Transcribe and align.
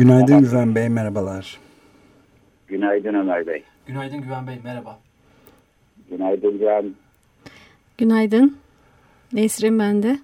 Günaydın 0.00 0.40
Güven 0.40 0.74
Bey, 0.74 0.88
merhabalar. 0.88 1.58
Günaydın 2.68 3.14
Ömer 3.14 3.46
Bey. 3.46 3.62
Günaydın 3.86 4.20
Güven 4.20 4.46
Bey, 4.46 4.60
merhaba. 4.64 4.98
Günaydın 6.10 6.58
Can. 6.58 6.94
Günaydın. 7.98 8.56
Nesrin 9.32 9.78
ben 9.78 10.02
de. 10.02 10.18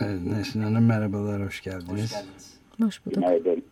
Evet, 0.00 0.20
Nesrin 0.26 0.62
Hanım 0.62 0.86
merhabalar, 0.86 1.46
hoş 1.46 1.62
geldiniz. 1.62 2.02
Hoş 2.02 2.10
geldiniz. 2.10 2.54
Hoş 2.82 3.06
bulduk. 3.06 3.14
Günaydın. 3.14 3.62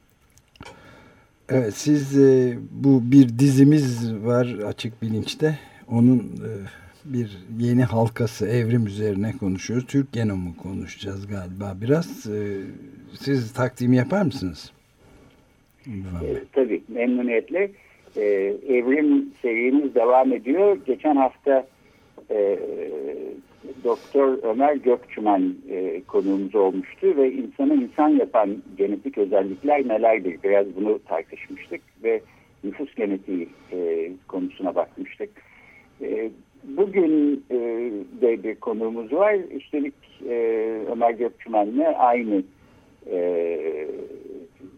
Evet, 1.49 1.75
siz 1.75 2.19
e, 2.19 2.59
bu 2.71 3.13
bir 3.13 3.39
dizimiz 3.39 4.15
var 4.15 4.47
Açık 4.47 5.03
Bilinç'te. 5.03 5.59
Onun 5.89 6.19
e, 6.19 6.51
bir 7.05 7.39
yeni 7.59 7.85
halkası 7.85 8.47
evrim 8.47 8.87
üzerine 8.87 9.33
konuşuyoruz. 9.33 9.87
Türk 9.87 10.13
genomu 10.13 10.57
konuşacağız 10.57 11.27
galiba 11.27 11.77
biraz. 11.81 12.27
E, 12.27 12.61
siz 13.21 13.53
takdimi 13.53 13.97
yapar 13.97 14.23
mısınız? 14.23 14.73
E, 15.87 16.29
tabii 16.53 16.83
memnuniyetle. 16.89 17.71
E, 18.17 18.25
evrim 18.69 19.33
serimiz 19.43 19.95
devam 19.95 20.33
ediyor. 20.33 20.79
Geçen 20.87 21.17
hafta 21.17 21.67
e, 22.31 22.59
Doktor 23.85 24.39
Ömer 24.43 24.75
Gökçümen 24.75 25.55
e, 25.71 26.03
konuğumuz 26.07 26.55
olmuştu 26.55 27.17
ve 27.17 27.33
insanı 27.33 27.75
insan 27.75 28.09
yapan 28.09 28.63
genetik 28.79 29.19
özellikler 29.19 29.89
nelerdir? 29.89 30.37
Biraz 30.45 30.67
bunu 30.77 30.99
tartışmıştık 31.09 31.81
ve 32.05 32.21
nüfus 32.65 32.95
genetiği 32.95 33.49
e, 33.73 34.11
konusuna 34.29 34.75
bakmıştık. 34.75 35.31
E, 36.03 36.31
bugün 36.65 37.45
e, 37.51 37.57
de 38.21 38.43
bir 38.43 38.55
konuğumuz 38.55 39.13
var. 39.13 39.35
Üstelik 39.35 39.95
e, 40.29 40.35
Ömer 40.93 41.11
Gökçümen'le 41.11 41.95
aynı 41.99 42.43
e, 43.11 43.59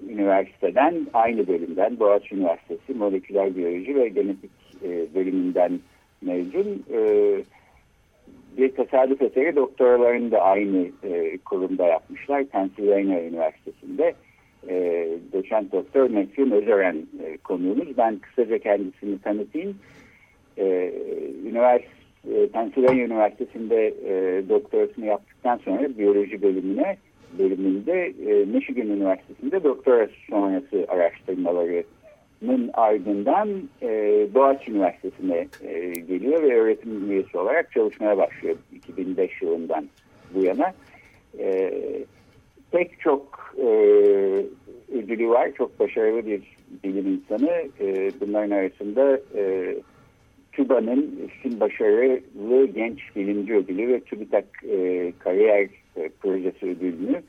üniversiteden, 0.09 1.07
aynı 1.13 1.47
bölümden, 1.49 1.99
Boğaziçi 1.99 2.35
Üniversitesi 2.35 2.95
Moleküler 2.95 3.57
Biyoloji 3.57 3.95
ve 3.97 4.09
Genetik 4.09 4.51
e, 4.85 5.15
bölümünden 5.15 5.81
mezun. 6.23 6.85
E, 6.93 6.99
bir 8.59 8.69
tesadüf 8.69 9.23
eseri 9.23 9.57
doktoralarını 9.57 10.31
da 10.31 10.41
aynı 10.41 10.87
e, 11.03 11.39
kurumda 11.39 11.87
yapmışlar. 11.87 12.45
Pennsylvania 12.45 13.23
Üniversitesi'nde. 13.23 14.15
E, 14.69 15.09
doçent 15.33 15.73
doktor 15.73 16.11
Metin 16.11 16.51
Özören 16.51 16.97
e, 17.25 17.37
konuğumuz. 17.37 17.99
Ben 17.99 18.19
kısaca 18.19 18.59
kendisini 18.59 19.19
tanıtayım. 19.19 19.79
E, 20.59 20.93
üniversite, 21.47 21.91
e, 22.35 22.47
Pennsylvania 22.47 23.05
Üniversitesi'nde 23.05 23.87
e, 23.87 24.43
doktorasını 24.49 25.07
yaptıktan 25.07 25.57
sonra 25.57 25.99
biyoloji 25.99 26.43
bölümüne 26.43 26.97
bölümünde 27.39 28.13
e, 28.27 28.45
Michigan 28.45 28.87
Üniversitesi'nde 28.87 29.65
doktora 29.65 30.09
sonrası 30.31 30.87
araştırmalarının 30.89 32.71
ardından 32.73 33.49
e, 33.83 33.89
Boğaziçi 34.35 34.71
Üniversitesi'ne 34.71 35.49
e, 35.63 35.91
geliyor 35.91 36.43
ve 36.43 36.61
öğretim 36.61 37.11
üyesi 37.11 37.39
olarak 37.39 37.73
çalışmaya 37.73 38.19
başlıyor 38.19 38.57
2005 38.73 39.43
yılından 39.43 39.89
bu 40.35 40.45
yana. 40.45 40.73
E, 41.39 41.73
pek 42.71 43.01
çok 43.01 43.55
e, 43.59 43.69
ödülü 44.93 45.29
var, 45.29 45.51
çok 45.55 45.81
başarılı 45.81 46.27
bir 46.27 46.43
bilim 46.85 47.07
insanı. 47.07 47.51
E, 47.81 48.11
bunların 48.21 48.51
arasında 48.51 49.21
e, 49.37 49.75
TÜBA'nın 50.53 51.29
üstün 51.29 51.61
başarılı 51.61 52.67
genç 52.67 53.17
bilimci 53.17 53.55
ödülü 53.55 53.89
ve 53.89 54.01
TÜBİTAK 54.01 54.45
e, 54.71 55.13
kariyer 55.19 55.69
e, 55.97 56.09
projesi 56.09 56.67
ödülünü 56.67 57.23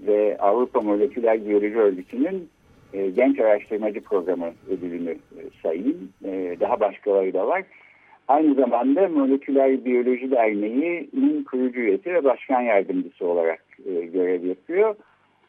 ve 0.00 0.38
Avrupa 0.38 0.80
Moleküler 0.80 1.46
Biyoloji 1.46 1.78
Örgütü'nün 1.78 2.48
e, 2.92 3.10
genç 3.10 3.40
araştırmacı 3.40 4.00
programı 4.00 4.52
ödülünü 4.70 5.10
e, 5.10 5.40
sayayım. 5.62 6.08
E, 6.24 6.56
daha 6.60 6.80
başkaları 6.80 7.34
da 7.34 7.46
var. 7.46 7.62
Aynı 8.28 8.54
zamanda 8.54 9.08
Moleküler 9.08 9.84
Biyoloji 9.84 10.30
Derneği'nin 10.30 11.44
kurucu 11.44 11.80
üyesi 11.80 12.14
ve 12.14 12.24
başkan 12.24 12.60
yardımcısı 12.60 13.26
olarak 13.26 13.62
e, 13.86 13.92
görev 13.92 14.44
yapıyor. 14.44 14.94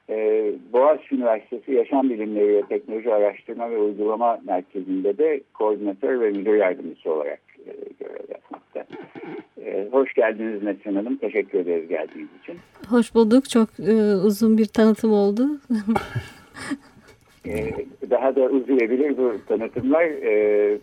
Ee, 0.09 0.53
Boğaziçi 0.73 1.15
Üniversitesi 1.15 1.71
Yaşam 1.71 2.09
Bilimleri 2.09 2.55
ve 2.55 2.61
Teknoloji 2.61 3.13
Araştırma 3.13 3.71
ve 3.71 3.77
Uygulama 3.77 4.39
Merkezi'nde 4.45 5.17
de 5.17 5.41
koordinatör 5.53 6.19
ve 6.19 6.29
müdür 6.29 6.55
yardımcısı 6.55 7.11
olarak 7.11 7.41
e, 7.65 7.71
görev 7.99 8.31
yapmakta. 8.31 8.85
E, 9.65 9.87
hoş 9.91 10.13
geldiniz 10.13 10.63
Nesrin 10.63 10.95
Hanım. 10.95 11.17
Teşekkür 11.17 11.59
ederiz 11.59 11.87
geldiğiniz 11.87 12.29
için. 12.43 12.55
Hoş 12.89 13.15
bulduk. 13.15 13.49
Çok 13.49 13.69
e, 13.79 14.15
uzun 14.15 14.57
bir 14.57 14.65
tanıtım 14.65 15.13
oldu. 15.13 15.47
e, 17.45 17.71
daha 18.09 18.35
da 18.35 18.41
uzayabilir 18.41 19.17
bu 19.17 19.33
tanıtımlar. 19.47 20.03
E, 20.03 20.77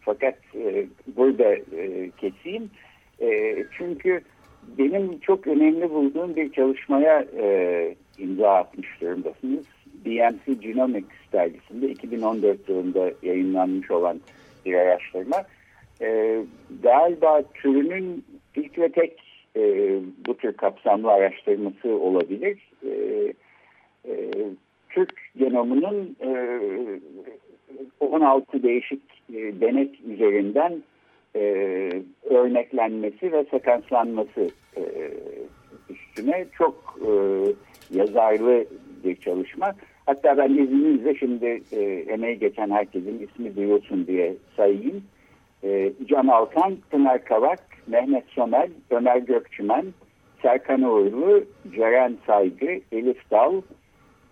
fakat 0.00 0.34
e, 0.54 0.86
burada 1.16 1.54
e, 1.54 2.10
keseyim. 2.20 2.70
E, 3.20 3.56
çünkü 3.78 4.20
benim 4.78 5.18
çok 5.18 5.46
önemli 5.46 5.90
bulduğum 5.90 6.36
bir 6.36 6.52
çalışmaya 6.52 7.26
e, 7.38 7.94
imza 8.18 8.54
atmış 8.54 9.00
durumdasınız. 9.00 9.64
BMC 10.06 10.54
Genomics 10.60 11.32
dergisinde 11.32 11.88
2014 11.88 12.68
yılında 12.68 13.10
yayınlanmış 13.22 13.90
olan 13.90 14.20
bir 14.66 14.74
araştırma. 14.74 15.36
E, 16.00 16.40
galiba 16.82 17.42
türünün 17.54 18.24
ilk 18.56 18.78
ve 18.78 18.88
tek 18.88 19.22
e, 19.56 19.62
bu 20.26 20.36
tür 20.36 20.52
kapsamlı 20.52 21.10
araştırması 21.10 21.88
olabilir. 21.88 22.58
E, 22.84 22.92
e, 24.08 24.30
Türk 24.90 25.14
genomunun 25.38 26.16
e, 26.20 26.60
16 28.00 28.62
değişik 28.62 29.02
e, 29.34 29.60
denek 29.60 30.00
üzerinden 30.06 30.82
e, 31.36 31.40
örneklenmesi 32.24 33.32
ve 33.32 33.44
sekanslanması 33.50 34.50
e, 34.76 34.82
üstüne 35.90 36.46
çok 36.58 36.98
e, 37.06 37.10
yazarlı 37.98 38.64
bir 39.04 39.16
çalışma. 39.16 39.72
Hatta 40.06 40.36
ben 40.36 40.50
izninizle 40.50 41.14
şimdi 41.14 41.62
e, 41.72 41.80
emeği 42.08 42.38
geçen 42.38 42.70
herkesin 42.70 43.18
ismi 43.28 43.56
duyulsun 43.56 44.06
diye 44.06 44.34
sayayım. 44.56 45.02
E, 45.64 45.92
Can 46.06 46.26
Alkan, 46.26 46.76
Pınar 46.90 47.24
Kavak, 47.24 47.62
Mehmet 47.86 48.24
Somel, 48.28 48.70
Ömer 48.90 49.16
Gökçümen, 49.16 49.84
Serkan 50.42 50.82
Uğurlu, 50.82 51.44
Ceren 51.74 52.16
Saygı, 52.26 52.80
Elif 52.92 53.30
Dal, 53.30 53.62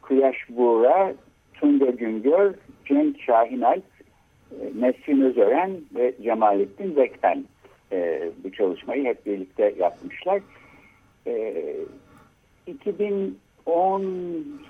Kuyaş 0.02 0.36
Buğra, 0.48 1.14
Tunga 1.54 1.90
Güngör, 1.90 2.54
Cenk 2.84 3.20
Şahinalp, 3.20 3.84
e, 4.50 4.80
Nesrin 4.80 5.20
Özören 5.20 5.70
ve 5.94 6.14
Cemalettin 6.22 6.96
Bekten 6.96 7.44
e, 7.92 8.28
bu 8.44 8.52
çalışmayı 8.52 9.04
hep 9.04 9.26
birlikte 9.26 9.74
yapmışlar. 9.78 10.40
E, 11.26 11.54
2010 12.66 14.02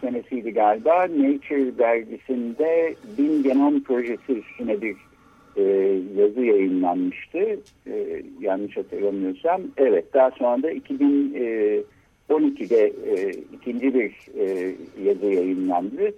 senesiydi 0.01 0.51
galiba 0.51 1.03
Nature 1.03 1.79
dergisinde 1.79 2.95
bin 3.19 3.43
genom 3.43 3.83
projesi 3.83 4.33
üstüne 4.33 4.83
bir 4.83 4.97
e, 5.57 5.63
yazı 6.17 6.41
yayınlanmıştı. 6.41 7.39
E, 7.87 8.23
yanlış 8.41 8.77
hatırlamıyorsam. 8.77 9.63
Evet 9.77 10.15
daha 10.15 10.31
sonra 10.31 10.63
da 10.63 10.73
2012'de 10.73 12.87
e, 12.87 13.31
ikinci 13.31 13.95
bir 13.95 14.13
e, 14.39 14.75
yazı 15.05 15.27
yayınlandı. 15.27 16.15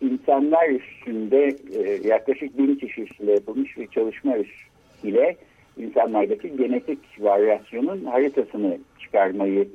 İnsanlar 0.00 0.68
üstünde 0.68 1.56
e, 1.74 2.08
yaklaşık 2.08 2.58
bin 2.58 2.74
kişi 2.74 3.02
üstünde 3.02 3.32
yapılmış 3.32 3.78
bir 3.78 3.86
çalışma 3.86 4.36
ile 5.02 5.36
insanlardaki 5.76 6.56
genetik 6.56 6.98
varyasyonun 7.18 8.04
haritasını 8.04 8.78
çıkarmayı 9.00 9.68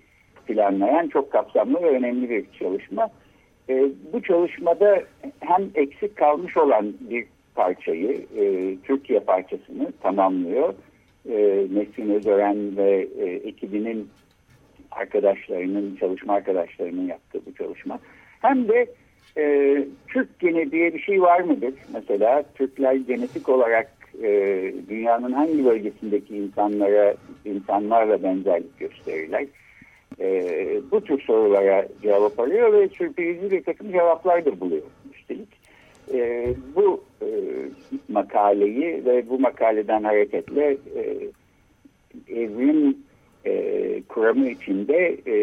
planlayan 0.48 1.08
çok 1.08 1.32
kapsamlı 1.32 1.84
ve 1.84 1.90
önemli 1.90 2.30
bir 2.30 2.46
çalışma. 2.60 3.10
E, 3.70 3.90
bu 4.14 4.22
çalışmada 4.22 5.04
hem 5.40 5.70
eksik 5.76 6.16
kalmış 6.16 6.58
olan 6.58 6.94
bir 7.00 7.26
parçayı, 7.56 8.26
e, 8.38 8.76
Türkiye 8.84 9.20
parçasını 9.20 9.92
tamamlıyor. 10.02 10.74
E, 11.30 11.68
Nesrin 11.74 12.10
Özören 12.10 12.78
ve 12.78 13.08
e, 13.20 13.26
ekibinin 13.26 14.10
arkadaşlarının, 14.92 15.96
çalışma 15.96 16.34
arkadaşlarının 16.34 17.08
yaptığı 17.08 17.46
bu 17.46 17.54
çalışma. 17.56 18.00
Hem 18.42 18.68
de 18.68 18.88
e, 19.38 19.76
Türk 20.08 20.40
geni 20.40 20.72
diye 20.72 20.94
bir 20.94 21.00
şey 21.00 21.22
var 21.22 21.40
mıdır? 21.40 21.74
Mesela 21.94 22.44
Türkler 22.56 22.94
genetik 22.94 23.50
olarak 23.50 23.92
e, 24.24 24.30
dünyanın 24.90 25.32
hangi 25.32 25.66
bölgesindeki 25.66 26.38
insanlara 26.38 27.16
insanlarla 27.46 28.24
benzerlik 28.24 28.80
gösterirler? 28.80 29.46
E, 30.20 30.46
bu 30.92 31.02
tür 31.02 31.22
sorulara 31.22 31.88
cevap 32.02 32.40
arıyor 32.40 32.74
ve 32.74 32.88
sürprizli 32.88 33.52
bir 33.52 33.64
takım 33.64 33.92
cevaplar 33.92 34.46
da 34.46 34.60
buluyor. 34.60 34.84
E, 36.14 36.56
bu 36.76 37.04
e, 37.22 37.28
makaleyi 38.10 39.06
ve 39.06 39.30
bu 39.30 39.40
makaleden 39.40 40.04
hareketle 40.04 40.78
e, 40.96 41.28
evrim 42.28 42.98
e, 43.46 44.04
kuramı 44.10 44.50
içinde 44.50 45.18
e, 45.28 45.36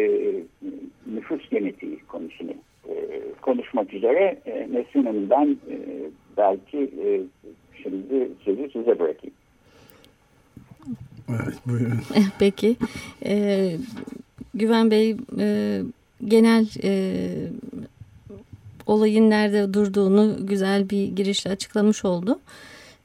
nüfus 1.13 1.49
genetiği 1.49 1.99
konusunu 2.07 2.51
e, 2.89 2.95
konuşmak 3.41 3.93
üzere 3.93 4.39
e, 4.45 4.67
Nesrin 4.71 5.05
Hanım'dan 5.05 5.51
e, 5.51 5.77
belki 6.37 6.77
e, 6.77 7.21
şimdi 7.83 8.29
sözü 8.45 8.69
size 8.73 8.99
bırakayım. 8.99 9.35
Evet 11.29 11.57
buyurun. 11.67 11.99
Peki. 12.39 12.75
Ee, 13.25 13.75
Güven 14.53 14.91
Bey 14.91 15.17
e, 15.39 15.79
genel 16.25 16.67
e, 16.83 16.91
olayın 18.91 19.29
nerede 19.29 19.73
durduğunu 19.73 20.35
güzel 20.39 20.89
bir 20.89 21.07
girişle 21.07 21.51
açıklamış 21.51 22.05
oldu. 22.05 22.39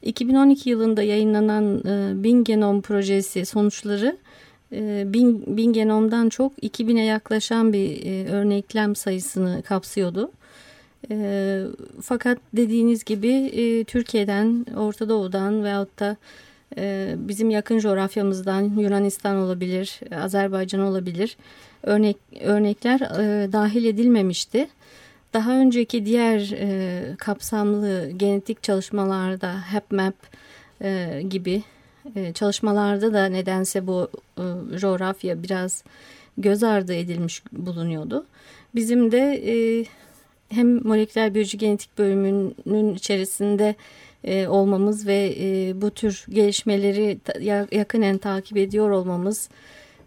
2012 0.03 0.71
yılında 0.71 1.03
yayınlanan 1.03 1.79
e, 1.79 2.23
Bin 2.23 2.44
Genom 2.44 2.83
projesi 2.83 3.47
sonuçları 3.47 4.17
e, 4.73 5.05
bin, 5.06 5.56
bin 5.56 5.73
genomdan 5.73 6.29
çok 6.29 6.53
2000'e 6.59 7.05
yaklaşan 7.05 7.73
bir 7.73 8.06
e, 8.06 8.29
örneklem 8.31 8.97
sayısını 8.97 9.62
kapsıyordu. 9.62 10.31
E, 11.11 11.62
fakat 12.03 12.39
dediğiniz 12.56 13.05
gibi 13.05 13.32
e, 13.32 13.85
Türkiye'den, 13.85 14.67
Orta 14.77 15.09
Doğu'dan 15.09 15.65
veyahut 15.65 15.99
da 15.99 16.17
e, 16.77 17.15
bizim 17.19 17.50
yakın 17.50 17.79
coğrafyamızdan 17.79 18.62
Yunanistan 18.62 19.37
olabilir, 19.37 20.00
Azerbaycan 20.23 20.81
olabilir 20.81 21.37
örnek 21.82 22.17
örnekler 22.41 23.00
e, 23.00 23.53
dahil 23.53 23.85
edilmemişti. 23.85 24.69
Daha 25.37 25.53
önceki 25.53 26.06
diğer 26.06 26.53
e, 26.53 27.17
kapsamlı 27.17 28.11
genetik 28.17 28.62
çalışmalarda 28.62 29.73
HapMap 29.73 30.15
e, 30.83 31.23
gibi 31.31 31.62
e, 32.15 32.33
çalışmalarda 32.33 33.12
da 33.12 33.27
nedense 33.27 33.87
bu 33.87 34.09
e, 34.38 34.79
coğrafya 34.79 35.43
biraz 35.43 35.85
göz 36.38 36.62
ardı 36.62 36.94
edilmiş 36.94 37.43
bulunuyordu. 37.53 38.27
Bizim 38.75 39.12
de 39.12 39.43
e, 39.47 39.85
hem 40.49 40.87
moleküler 40.87 41.35
biyoloji 41.35 41.59
genetik 41.59 41.99
bölümünün 41.99 42.94
içerisinde 42.94 43.75
e, 44.25 44.49
olmamız 44.49 45.06
ve 45.06 45.35
e, 45.41 45.81
bu 45.81 45.91
tür 45.91 46.25
gelişmeleri 46.29 47.19
ta, 47.25 47.32
yakinen 47.73 48.19
takip 48.19 48.56
ediyor 48.56 48.91
olmamız 48.91 49.49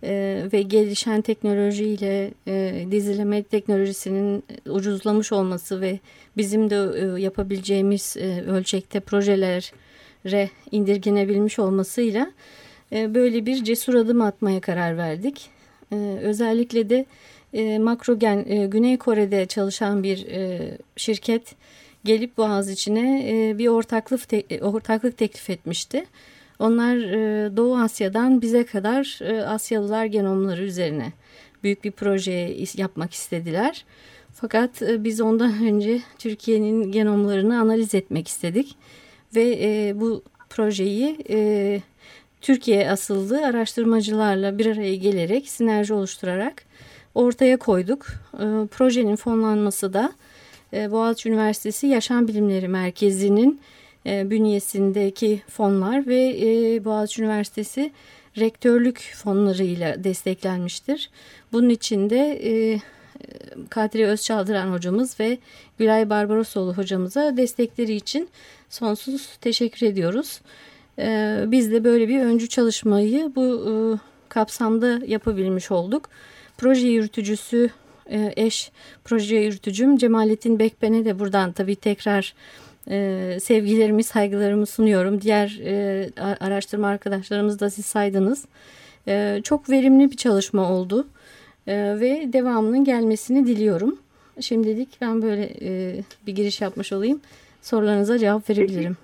e, 0.04 0.44
ve 0.54 0.62
gelişen 0.62 1.22
teknolojiyle 1.22 2.32
e, 2.48 2.86
dizileme 2.92 3.44
teknolojisinin 3.44 4.44
ucuzlamış 4.70 5.32
olması 5.32 5.82
ve 5.82 6.00
bizim 6.38 6.70
de 6.70 6.76
e, 6.76 7.22
yapabileceğimiz 7.22 8.18
e, 8.18 8.42
ölçekte 8.42 9.00
projelere 9.00 10.50
indirgenebilmiş 10.72 11.60
olmasıyla 11.60 12.32
e, 12.92 13.16
böyle 13.16 13.46
bir 13.46 13.64
cesur 13.64 13.94
adım 13.94 14.22
atmaya 14.22 14.62
karar 14.62 14.98
verdik. 14.98 15.50
Özellikle 16.22 16.90
de 16.90 17.06
Makrogen 17.80 18.70
Güney 18.70 18.98
Kore'de 18.98 19.46
çalışan 19.46 20.04
bir 20.04 20.28
şirket 20.96 21.56
gelip 22.04 22.38
Boğaz 22.38 22.70
içine 22.70 23.26
e, 23.30 23.58
bir 23.58 23.68
ortaklık 23.68 24.22
ortaklık 24.62 25.18
teklif 25.18 25.50
etmişti. 25.50 26.06
Onlar 26.60 26.98
e, 26.98 27.58
Doğu 27.58 27.78
Asya'dan 27.78 28.42
bize 28.42 28.66
kadar 28.66 29.20
e, 29.22 29.44
Asyalılar 29.46 30.06
genomları 30.06 30.64
üzerine 30.64 31.14
büyük 31.64 31.84
bir 31.84 31.92
proje 31.92 32.56
yapmak 32.76 33.14
istediler. 33.14 33.86
Fakat 34.34 34.82
e, 34.82 35.04
biz 35.04 35.22
ondan 35.22 35.54
önce 35.68 36.02
Türkiye'nin 36.20 36.92
genomlarını 36.92 37.60
analiz 37.60 37.96
etmek 37.96 38.28
istedik 38.28 38.76
ve 39.36 39.58
e, 39.62 39.94
bu 40.00 40.24
projeyi 40.50 41.18
e, 41.30 41.82
Türkiye 42.42 42.92
asıllı 42.92 43.46
araştırmacılarla 43.46 44.58
bir 44.58 44.66
araya 44.66 44.96
gelerek 44.96 45.50
sinerji 45.50 45.94
oluşturarak 45.94 46.64
ortaya 47.16 47.58
koyduk. 47.58 48.06
E, 48.34 48.46
projenin 48.72 49.16
fonlanması 49.16 49.94
da 49.94 50.12
e, 50.74 50.92
Boğaziçi 50.92 51.30
Üniversitesi 51.30 51.88
Yaşam 51.88 52.28
Bilimleri 52.28 52.68
Merkezi'nin 52.68 53.62
e, 54.06 54.30
bünyesindeki 54.30 55.42
fonlar 55.48 56.08
ve 56.08 56.36
e, 56.42 56.86
Boğaziçi 56.86 57.22
Üniversitesi 57.22 57.92
rektörlük 58.38 59.14
fonlarıyla 59.16 60.04
desteklenmiştir. 60.04 61.10
Bunun 61.52 61.70
için 61.70 62.10
de 62.10 62.40
e, 62.44 62.80
Kadri 63.70 64.06
Özçaldıran 64.06 64.72
hocamız 64.72 65.20
ve 65.20 65.38
Gülay 65.78 66.10
Barbarosoğlu 66.10 66.74
hocamıza 66.74 67.38
destekleri 67.38 67.94
için 67.96 68.30
sonsuz 68.70 69.38
teşekkür 69.42 69.88
ediyoruz. 69.88 70.42
E, 71.00 71.38
biz 71.48 71.72
de 71.72 71.84
böyle 71.84 72.08
bir 72.08 72.20
öncü 72.20 72.50
çalışmayı 72.50 73.32
bu 73.36 73.70
e, 73.70 73.74
kapsamda 74.30 75.00
yapabilmiş 75.08 75.72
olduk. 75.72 76.10
Proje 76.58 76.88
yürütücüsü 76.88 77.70
eş 78.36 78.72
proje 79.04 79.36
yürütücüm 79.36 79.98
Cemalettin 79.98 80.60
Bekben'e 80.60 81.06
de 81.06 81.20
buradan 81.20 81.52
tabii 81.52 81.76
tekrar 81.76 82.34
e, 82.90 83.38
sevgilerimi, 83.40 84.04
saygılarımı 84.04 84.66
sunuyorum. 84.66 85.22
Diğer 85.22 85.60
e, 85.66 86.10
araştırma 86.40 86.88
arkadaşlarımız 86.88 87.60
da 87.60 87.70
siz 87.70 87.86
saydınız. 87.86 88.46
E, 89.08 89.42
çok 89.44 89.70
verimli 89.70 90.12
bir 90.12 90.18
çalışma 90.18 90.72
oldu 90.72 91.08
e, 91.68 92.00
ve 92.00 92.34
devamının 92.34 92.84
gelmesini 92.84 93.48
diliyorum. 93.48 94.00
Şimdilik 94.40 94.90
ben 95.02 95.22
böyle 95.22 95.50
e, 95.62 95.96
bir 96.28 96.36
giriş 96.36 96.62
yapmış 96.62 96.94
olayım. 96.94 97.22
Sorularınıza 97.62 98.18
cevap 98.18 98.50
verebilirim. 98.50 98.98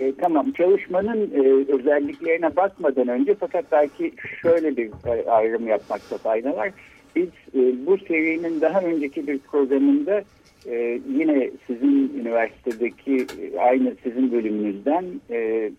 E, 0.00 0.14
tamam 0.14 0.52
çalışmanın 0.52 1.30
e, 1.34 1.72
özelliklerine 1.72 2.56
bakmadan 2.56 3.08
önce 3.08 3.34
fakat 3.40 3.72
belki 3.72 4.12
şöyle 4.42 4.76
bir 4.76 4.90
e, 5.06 5.30
ayrım 5.30 5.68
yapmakta 5.68 6.18
fayda 6.18 6.56
var. 6.56 6.70
Biz 7.16 7.28
e, 7.54 7.86
bu 7.86 7.98
serinin 7.98 8.60
daha 8.60 8.80
önceki 8.80 9.26
bir 9.26 9.38
programında 9.38 10.22
e, 10.68 11.00
yine 11.14 11.50
sizin 11.66 12.12
üniversitedeki 12.20 13.26
aynı 13.58 13.94
sizin 14.02 14.32
bölümünüzden 14.32 15.04
e, 15.30 15.70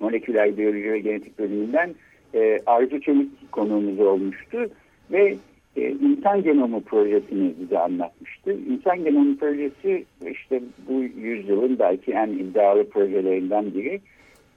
moleküler 0.00 0.56
biyoloji 0.56 0.92
ve 0.92 0.98
genetik 0.98 1.38
bölümünden 1.38 1.94
e, 2.34 2.58
Arzu 2.66 3.00
Çelik 3.00 3.52
konuğumuz 3.52 4.00
olmuştu 4.00 4.70
ve 5.10 5.36
e, 5.76 5.90
insan 5.90 6.42
genomu 6.42 6.80
projesini 6.80 7.54
bize 7.60 7.78
anlatmıştı. 7.78 8.52
İnsan 8.52 9.04
genomu 9.04 9.36
projesi 9.36 10.04
işte 10.30 10.62
bu 10.88 11.02
yüzyılın 11.02 11.78
belki 11.78 12.12
en 12.12 12.28
iddialı 12.28 12.88
projelerinden 12.88 13.74
biri. 13.74 14.00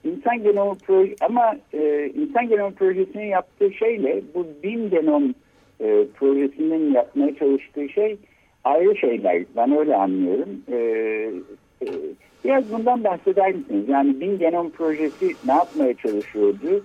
İnsan 0.04 0.42
genomu 0.42 0.76
proje 0.86 1.14
ama 1.20 1.56
e, 1.74 2.12
insan 2.14 2.48
genomu 2.48 2.74
projesinin 2.74 3.26
yaptığı 3.26 3.72
şeyle 3.72 4.22
bu 4.34 4.46
bin 4.62 4.90
genom 4.90 5.34
e, 5.80 6.06
projesinin 6.14 6.94
yapmaya 6.94 7.34
çalıştığı 7.34 7.88
şey 7.88 8.16
ayrı 8.64 8.96
şeyler. 8.96 9.44
Ben 9.56 9.78
öyle 9.78 9.96
anlıyorum. 9.96 10.62
E, 10.68 10.76
e, 11.82 11.86
biraz 12.44 12.72
bundan 12.72 13.04
bahseder 13.04 13.52
misiniz? 13.52 13.88
Yani 13.88 14.20
Bin 14.20 14.38
Genom 14.38 14.70
Projesi 14.70 15.30
ne 15.46 15.52
yapmaya 15.52 15.94
çalışıyordu? 15.94 16.84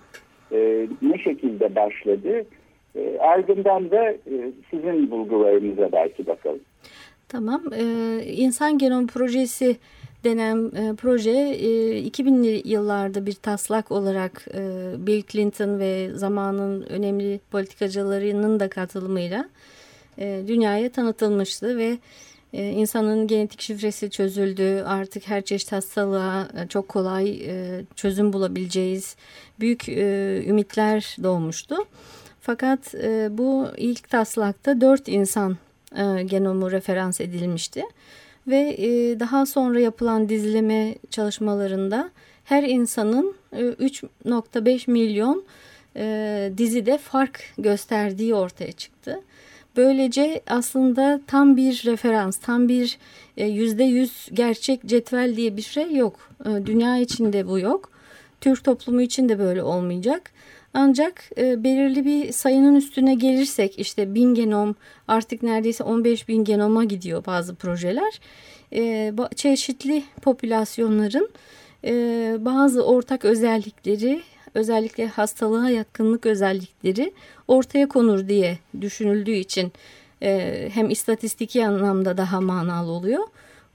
E, 0.52 0.88
ne 1.02 1.18
şekilde 1.18 1.76
başladı? 1.76 2.46
E, 2.96 3.18
ardından 3.20 3.92
da 3.92 4.12
e, 4.12 4.52
sizin 4.72 5.12
bulgularınıza 5.12 5.92
belki 5.92 6.28
bakalım. 6.28 6.60
Tamam. 7.30 7.62
Ee, 7.74 8.24
İnsan 8.26 8.78
Genom 8.78 9.08
Projesi 9.08 9.78
denen 10.24 10.72
e, 10.76 10.96
proje 10.96 11.32
e, 11.32 12.02
2000'li 12.08 12.70
yıllarda 12.70 13.26
bir 13.26 13.34
taslak 13.34 13.92
olarak 13.92 14.46
e, 14.54 14.62
Bill 15.08 15.22
Clinton 15.22 15.80
ve 15.80 16.10
zamanın 16.14 16.82
önemli 16.82 17.40
politikacılarının 17.52 18.60
da 18.60 18.70
katılımıyla 18.70 19.50
e, 20.18 20.44
dünyaya 20.48 20.90
tanıtılmıştı 20.90 21.78
ve 21.78 21.98
e, 22.54 22.70
insanın 22.70 23.28
genetik 23.28 23.62
şifresi 23.62 24.10
çözüldü. 24.10 24.84
Artık 24.86 25.28
her 25.28 25.42
çeşit 25.42 25.72
hastalığa 25.72 26.48
e, 26.64 26.68
çok 26.68 26.90
kolay 26.90 27.42
çözüm 27.96 28.34
bulabileceğiz. 28.34 29.16
Büyük 29.60 29.90
ümitler 30.48 31.16
doğmuştu. 31.24 31.76
Fakat 32.42 32.94
bu 33.30 33.68
ilk 33.78 34.10
taslakta 34.10 34.82
dört 34.82 35.08
insan 35.08 35.58
genomu 36.26 36.72
referans 36.72 37.22
edilmişti. 37.22 37.84
Ve 38.48 38.78
daha 39.20 39.46
sonra 39.46 39.80
yapılan 39.80 40.30
dizileme 40.30 40.96
çalışmalarında 41.10 42.12
her 42.48 42.64
insanın 42.64 43.36
e, 43.54 43.62
3.5 43.62 44.92
milyon 44.92 45.44
e, 45.96 46.52
dizide 46.58 46.98
fark 46.98 47.44
gösterdiği 47.58 48.36
ortaya 48.36 48.72
çıktı. 48.72 49.22
Böylece 49.78 50.42
aslında 50.48 51.22
tam 51.28 51.58
bir 51.58 51.84
referans, 51.86 52.38
tam 52.38 52.70
bir 52.70 52.98
e, 53.38 53.46
yüzde 53.46 53.84
yüz 53.84 54.30
gerçek 54.34 54.86
cetvel 54.86 55.36
diye 55.36 55.58
bir 55.58 55.62
şey 55.62 55.96
yok. 55.96 56.30
E, 56.46 56.66
dünya 56.66 56.98
içinde 56.98 57.48
bu 57.48 57.60
yok. 57.60 57.90
Türk 58.42 58.64
toplumu 58.64 59.02
için 59.02 59.30
de 59.30 59.40
böyle 59.40 59.64
olmayacak. 59.64 60.32
Ancak 60.74 61.30
e, 61.38 61.64
belirli 61.64 62.06
bir 62.06 62.32
sayının 62.32 62.76
üstüne 62.76 63.16
gelirsek 63.16 63.80
işte 63.80 64.16
bin 64.16 64.36
genom 64.36 64.76
artık 65.08 65.44
neredeyse 65.44 65.84
15 65.84 66.28
bin 66.28 66.44
genoma 66.44 66.84
gidiyor 66.84 67.26
bazı 67.26 67.56
projeler. 67.56 68.20
E, 68.74 69.14
çeşitli 69.36 70.04
popülasyonların 70.22 71.30
e, 71.84 72.36
bazı 72.40 72.86
ortak 72.86 73.26
özellikleri 73.26 74.22
özellikle 74.58 75.08
hastalığa 75.08 75.70
yakınlık 75.70 76.26
özellikleri 76.26 77.14
ortaya 77.48 77.88
konur 77.88 78.28
diye 78.28 78.58
düşünüldüğü 78.82 79.36
için 79.36 79.72
e, 80.22 80.70
hem 80.74 80.90
istatistiki 80.90 81.68
anlamda 81.68 82.18
daha 82.18 82.42
manalı 82.42 82.92
oluyor. 82.92 83.24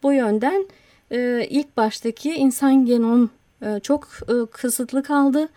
Bu 0.02 0.12
yönden 0.12 0.66
e, 1.10 1.46
ilk 1.50 1.76
baştaki 1.76 2.34
insan 2.34 2.86
genom 2.86 3.30
e, 3.62 3.80
çok 3.80 4.08
e, 4.28 4.50
kısıtlı 4.50 5.02
kaldı 5.02 5.48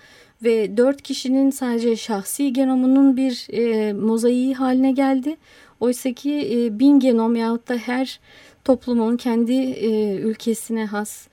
ve 0.43 0.77
dört 0.77 1.01
kişinin 1.01 1.49
sadece 1.49 1.95
şahsi 1.95 2.53
genomunun 2.53 3.17
bir 3.17 3.47
e, 3.49 3.93
mozaiği 3.93 4.55
haline 4.55 4.91
geldi. 4.91 5.37
Oysa 5.79 6.13
ki 6.13 6.49
e, 6.53 6.79
bin 6.79 6.99
genom 6.99 7.35
yahut 7.35 7.69
da 7.69 7.75
her 7.75 8.19
toplumun 8.63 9.17
kendi 9.17 9.53
e, 9.53 10.15
ülkesine 10.15 10.85
has 10.85 11.27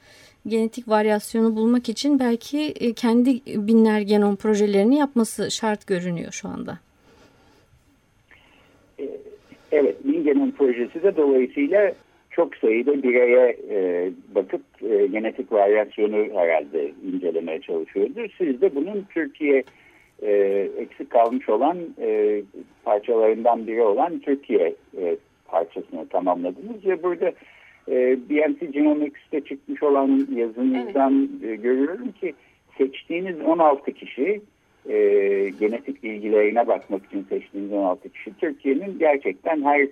genetik 0.47 0.89
varyasyonu 0.89 1.57
bulmak 1.57 1.89
için 1.89 2.19
belki 2.19 2.59
e, 2.81 2.93
kendi 2.93 3.31
binler 3.47 4.01
genom 4.01 4.37
projelerini 4.37 4.99
yapması 4.99 5.51
şart 5.51 5.87
görünüyor 5.87 6.33
şu 6.33 6.49
anda. 6.49 6.79
E, 8.99 9.05
evet, 9.73 10.05
bin 10.05 10.25
genom 10.25 10.51
projesi 10.51 11.03
de 11.03 11.17
dolayısıyla 11.17 11.93
çok 12.31 12.57
sayıda 12.57 13.03
bireye 13.03 13.57
e, 13.71 14.11
bakıp 14.35 14.63
genetik 15.13 15.53
varyasyonu 15.53 16.41
herhalde 16.41 16.93
incelemeye 17.13 17.61
çalışıyordu. 17.61 18.21
Siz 18.39 18.61
de 18.61 18.75
bunun 18.75 19.07
Türkiye 19.15 19.65
eksik 20.79 21.11
kalmış 21.11 21.49
olan 21.49 21.79
parçalarından 22.85 23.67
biri 23.67 23.83
olan 23.83 24.19
Türkiye 24.19 24.75
parçasını 25.47 26.09
tamamladınız 26.09 26.87
ve 26.87 27.03
burada 27.03 27.33
e, 27.89 28.19
BNC 28.31 28.67
Genomics'te 28.67 29.41
çıkmış 29.41 29.83
olan 29.83 30.27
yazınızdan 30.35 31.29
evet. 31.43 31.51
e, 31.51 31.57
görüyorum 31.57 32.13
ki 32.13 32.35
seçtiğiniz 32.79 33.41
16 33.41 33.93
kişi 33.93 34.41
e, 34.89 34.97
genetik 35.61 36.03
bilgilerine 36.03 36.67
bakmak 36.67 37.07
için 37.07 37.27
seçtiğiniz 37.29 37.73
16 37.73 38.09
kişi 38.09 38.37
Türkiye'nin 38.39 38.99
gerçekten 38.99 39.63
her 39.63 39.89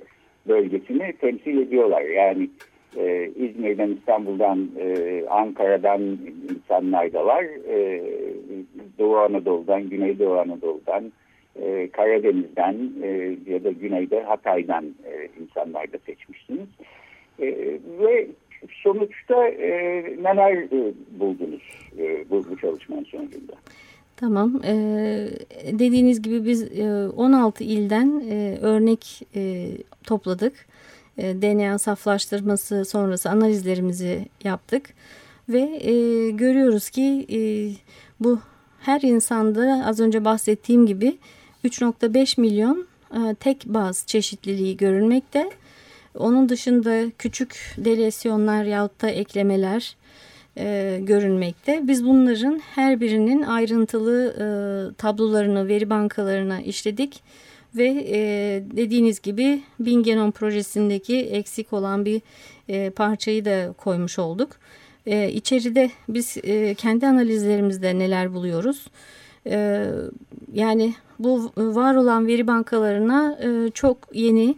bölgesini 0.49 1.12
temsil 1.20 1.59
ediyorlar. 1.59 2.02
Yani 2.02 2.50
e, 2.97 3.30
İzmir'den, 3.37 3.90
İstanbul'dan, 3.90 4.68
e, 4.78 5.23
Ankara'dan 5.30 6.18
insanlar 6.50 7.12
da 7.12 7.26
var. 7.26 7.44
E, 7.68 8.02
Doğu 8.99 9.16
Anadolu'dan, 9.16 9.88
Güneydoğu 9.88 10.38
Anadolu'dan, 10.38 11.12
e, 11.62 11.88
Karadeniz'den 11.92 12.90
e, 13.02 13.37
ya 13.47 13.64
da 13.64 13.70
Güneyde 13.70 14.23
Hatay'dan 14.23 14.85
e, 14.85 15.28
insanlar 15.42 15.92
da 15.92 15.99
seçmişsiniz. 16.06 16.68
E, 17.40 17.47
ve 18.00 18.26
sonuçta 18.82 19.49
e, 19.49 19.70
neler 20.23 20.52
e, 20.52 20.92
buldunuz 21.20 21.62
e, 21.99 22.30
bu, 22.30 22.44
bu 22.50 22.56
çalışmanın 22.59 23.04
sonucunda? 23.04 23.52
Tamam. 24.16 24.61
Ee, 24.64 25.28
dediğiniz 25.73 26.23
gibi 26.23 26.44
biz 26.44 26.62
e, 26.62 27.09
16 27.16 27.64
ilden 27.64 28.23
e, 28.30 28.59
örnek 28.61 29.23
e, 29.37 29.70
topladık. 30.04 30.52
E, 31.18 31.42
DNA 31.42 31.78
saflaştırması 31.78 32.85
sonrası 32.85 33.30
analizlerimizi 33.30 34.26
yaptık. 34.44 34.90
Ve 35.49 35.61
e, 35.61 36.30
görüyoruz 36.30 36.90
ki 36.90 37.26
e, 37.32 37.40
bu 38.20 38.38
her 38.80 39.00
insanda 39.00 39.85
az 39.87 40.00
önce 40.00 40.25
bahsettiğim 40.25 40.87
gibi 40.87 41.18
3.5 41.64 42.40
milyon 42.40 42.87
e, 43.14 43.35
tek 43.35 43.66
baz 43.66 44.04
çeşitliliği 44.06 44.76
görülmekte. 44.76 45.50
Onun 46.19 46.49
dışında 46.49 47.11
küçük 47.19 47.75
delesyonlar 47.79 48.64
yahut 48.64 49.02
da 49.02 49.11
eklemeler 49.11 49.97
e, 50.59 50.99
görünmekte. 51.02 51.81
Biz 51.88 52.05
bunların 52.05 52.61
her 52.75 53.00
birinin 53.00 53.43
ayrıntılı 53.43 54.26
e, 54.26 54.45
tablolarını, 54.95 55.69
veri 55.69 55.90
bankalarına 55.90 56.61
işledik 56.61 57.23
ve 57.76 58.07
e, 58.09 58.19
dediğiniz 58.76 59.21
gibi 59.21 59.62
Bin 59.81 60.02
Genom 60.02 60.31
projesindeki 60.31 61.19
eksik 61.21 61.73
olan 61.73 62.05
bir 62.05 62.23
e, 62.69 62.90
parçayı 62.90 63.45
da 63.45 63.73
koymuş 63.73 64.19
olduk. 64.19 64.50
E, 65.07 65.31
içeride 65.31 65.90
biz 66.09 66.37
e, 66.43 66.75
kendi 66.75 67.07
analizlerimizde 67.07 67.99
neler 67.99 68.35
buluyoruz? 68.35 68.87
E, 69.47 69.87
yani 70.55 70.95
bu 71.19 71.52
var 71.57 71.95
olan 71.95 72.26
veri 72.26 72.47
bankalarına 72.47 73.38
e, 73.43 73.71
çok 73.71 73.99
yeni 74.12 74.55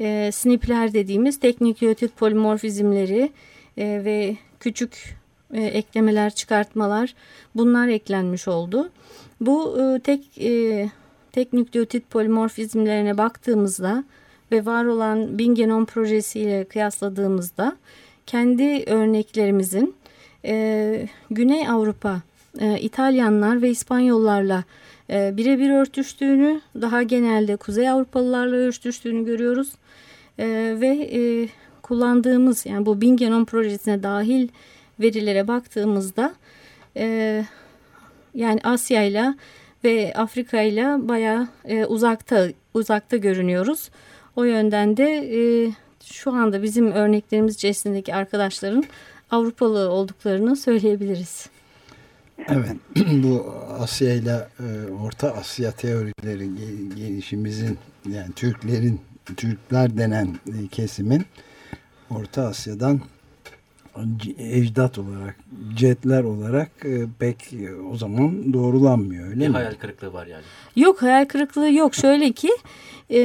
e, 0.00 0.30
SNP'ler 0.32 0.92
dediğimiz 0.92 1.40
teknik 1.40 1.60
nükleotit 1.82 2.16
polimorfizmleri 2.16 3.32
e, 3.76 4.04
ve 4.04 4.36
küçük 4.60 5.16
e, 5.52 5.62
eklemeler, 5.62 6.34
çıkartmalar 6.34 7.14
bunlar 7.54 7.88
eklenmiş 7.88 8.48
oldu. 8.48 8.90
Bu 9.40 9.78
e, 9.80 9.98
tek 9.98 10.38
e, 10.38 10.90
tek 11.32 11.52
nükleotit 11.52 12.10
polimorfizmlerine 12.10 13.18
baktığımızda 13.18 14.04
ve 14.52 14.66
var 14.66 14.84
olan 14.84 15.38
bin 15.38 15.54
genom 15.54 15.86
projesiyle 15.86 16.64
kıyasladığımızda 16.64 17.76
kendi 18.26 18.84
örneklerimizin 18.86 19.94
e, 20.44 21.08
Güney 21.30 21.68
Avrupa, 21.68 22.22
e, 22.60 22.80
İtalyanlar 22.80 23.62
ve 23.62 23.70
İspanyollarla 23.70 24.64
e, 25.10 25.36
birebir 25.36 25.70
örtüştüğünü, 25.70 26.60
daha 26.80 27.02
genelde 27.02 27.56
Kuzey 27.56 27.88
Avrupalılarla 27.88 28.56
örtüştüğünü 28.56 29.24
görüyoruz. 29.24 29.72
E, 30.38 30.76
ve 30.80 31.10
e, 31.12 31.48
kullandığımız 31.82 32.66
yani 32.66 32.86
bu 32.86 33.00
bin 33.00 33.16
genom 33.16 33.44
projesine 33.44 34.02
dahil 34.02 34.48
verilere 35.00 35.48
baktığımızda 35.48 36.34
e, 36.96 37.44
yani 38.34 38.60
Asya 38.64 39.02
ile 39.02 39.34
ve 39.84 40.12
Afrika 40.16 40.60
ile 40.60 41.08
bayağı 41.08 41.48
e, 41.64 41.84
uzakta 41.84 42.48
uzakta 42.74 43.16
görünüyoruz. 43.16 43.90
O 44.36 44.44
yönden 44.44 44.96
de 44.96 45.04
e, 45.06 45.72
şu 46.04 46.32
anda 46.32 46.62
bizim 46.62 46.92
örneklerimiz 46.92 47.54
içerisindeki 47.54 48.14
arkadaşların 48.14 48.84
Avrupalı 49.30 49.90
olduklarını 49.90 50.56
söyleyebiliriz. 50.56 51.53
Evet, 52.38 52.76
bu 52.96 53.54
Asya 53.80 54.14
ile 54.14 54.48
e, 54.60 54.92
Orta 54.92 55.34
Asya 55.34 55.70
teorileri 55.70 56.48
gelişimizin 56.96 57.78
yani 58.10 58.32
Türklerin 58.32 59.00
Türkler 59.36 59.96
denen 59.96 60.38
e, 60.46 60.66
kesimin 60.66 61.22
Orta 62.10 62.46
Asya'dan 62.46 63.00
ecdat 64.38 64.98
olarak, 64.98 65.36
jetler 65.76 66.24
olarak 66.24 66.70
e, 66.84 67.04
pek 67.18 67.36
o 67.92 67.96
zaman 67.96 68.52
doğrulanmıyor 68.52 69.28
öyle 69.28 69.40
bir 69.40 69.48
mi? 69.48 69.54
hayal 69.54 69.74
kırıklığı 69.74 70.12
var 70.12 70.26
yani. 70.26 70.42
Yok 70.76 71.02
hayal 71.02 71.24
kırıklığı 71.24 71.70
yok. 71.70 71.94
Şöyle 71.94 72.32
ki 72.32 72.50
e, 73.10 73.20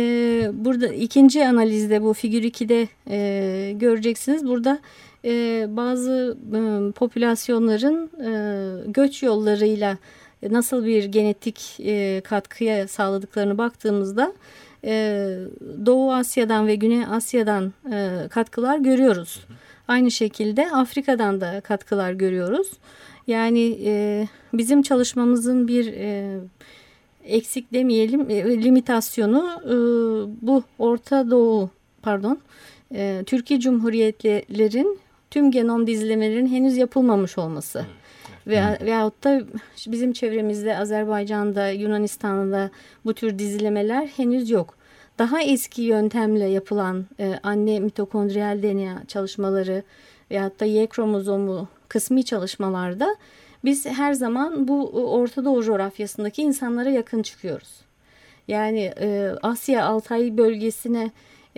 burada 0.53 0.87
ikinci 0.87 1.47
analizde 1.47 2.01
bu 2.01 2.13
figür 2.13 2.43
2'de 2.43 2.87
e, 3.07 3.71
göreceksiniz. 3.73 4.47
Burada 4.47 4.79
e, 5.25 5.65
bazı 5.69 6.37
e, 6.53 6.91
popülasyonların 6.91 8.09
e, 8.23 8.91
göç 8.91 9.23
yollarıyla 9.23 9.97
nasıl 10.49 10.85
bir 10.85 11.03
genetik 11.03 11.77
e, 11.79 12.21
katkıya 12.23 12.87
sağladıklarını 12.87 13.57
baktığımızda 13.57 14.33
e, 14.83 14.91
Doğu 15.85 16.13
Asya'dan 16.13 16.67
ve 16.67 16.75
Güney 16.75 17.05
Asya'dan 17.05 17.73
e, 17.91 18.27
katkılar 18.29 18.77
görüyoruz. 18.77 19.45
Aynı 19.87 20.11
şekilde 20.11 20.71
Afrika'dan 20.71 21.41
da 21.41 21.61
katkılar 21.61 22.11
görüyoruz. 22.11 22.71
Yani 23.27 23.79
e, 23.85 24.27
bizim 24.53 24.81
çalışmamızın 24.81 25.67
bir 25.67 25.93
e, 25.93 26.39
eksik 27.23 27.73
demeyelim 27.73 28.29
e, 28.29 28.63
limitasyonu 28.63 29.61
e, 29.65 29.75
bu 30.47 30.63
Orta 30.79 31.31
Doğu 31.31 31.69
pardon 32.01 32.39
e, 32.93 33.23
Türkiye 33.25 33.59
Cumhuriyetlerin 33.59 34.99
tüm 35.31 35.51
genom 35.51 35.87
dizilemelerin 35.87 36.47
henüz 36.47 36.77
yapılmamış 36.77 37.37
olması. 37.37 37.85
Veya, 38.47 38.77
veyahut 38.81 39.23
da 39.23 39.41
bizim 39.87 40.13
çevremizde 40.13 40.77
Azerbaycan'da, 40.77 41.69
Yunanistan'da 41.69 42.69
bu 43.05 43.13
tür 43.13 43.39
dizilemeler 43.39 44.07
henüz 44.07 44.49
yok 44.49 44.79
daha 45.19 45.41
eski 45.41 45.81
yöntemle 45.81 46.45
yapılan 46.45 47.05
e, 47.19 47.39
anne 47.43 47.79
mitokondriyal 47.79 48.63
DNA 48.63 49.03
çalışmaları 49.07 49.83
veyahut 50.31 50.59
da 50.59 50.65
Y 50.65 50.87
kromozomu 50.87 51.67
kısmi 51.87 52.25
çalışmalarda 52.25 53.15
Biz 53.63 53.85
her 53.85 54.13
zaman 54.13 54.67
bu 54.67 54.89
Orta 54.89 55.45
Doğu 55.45 55.63
coğrafyasındaki 55.63 56.41
insanlara 56.41 56.89
yakın 56.89 57.21
çıkıyoruz. 57.21 57.81
Yani 58.47 58.93
e, 58.99 59.31
Asya 59.41 59.85
Altay 59.85 60.37
bölgesine 60.37 61.03
e, 61.03 61.11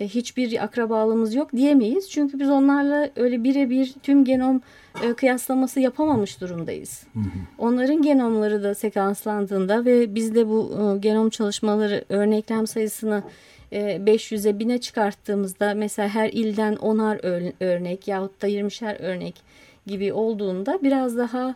hiçbir 0.08 0.64
akrabalığımız 0.64 1.36
yok 1.36 1.52
diyemeyiz. 1.52 2.10
Çünkü 2.10 2.40
biz 2.40 2.50
onlarla 2.50 3.10
öyle 3.16 3.44
birebir 3.44 3.94
tüm 4.04 4.26
genom 4.26 4.62
e, 5.04 5.14
kıyaslaması 5.14 5.80
yapamamış 5.80 6.42
durumdayız. 6.42 7.04
Hı 7.14 7.20
hı. 7.20 7.24
Onların 7.58 8.02
genomları 8.02 8.64
da 8.64 8.76
sekanslandığında 8.76 9.86
ve 9.86 10.16
biz 10.16 10.36
de 10.36 10.48
bu 10.48 10.72
e, 10.96 11.00
genom 11.00 11.30
çalışmaları 11.30 12.06
örneklem 12.10 12.68
sayısını 12.68 13.24
500'e 13.72 14.52
1000'e 14.52 14.78
çıkarttığımızda 14.78 15.74
mesela 15.74 16.10
her 16.10 16.30
ilden 16.30 16.76
onar 16.76 17.20
örnek 17.60 18.08
yahut 18.08 18.42
da 18.42 18.48
20'şer 18.48 19.02
örnek 19.02 19.42
gibi 19.88 20.14
olduğunda 20.14 20.80
biraz 20.84 21.18
daha 21.18 21.56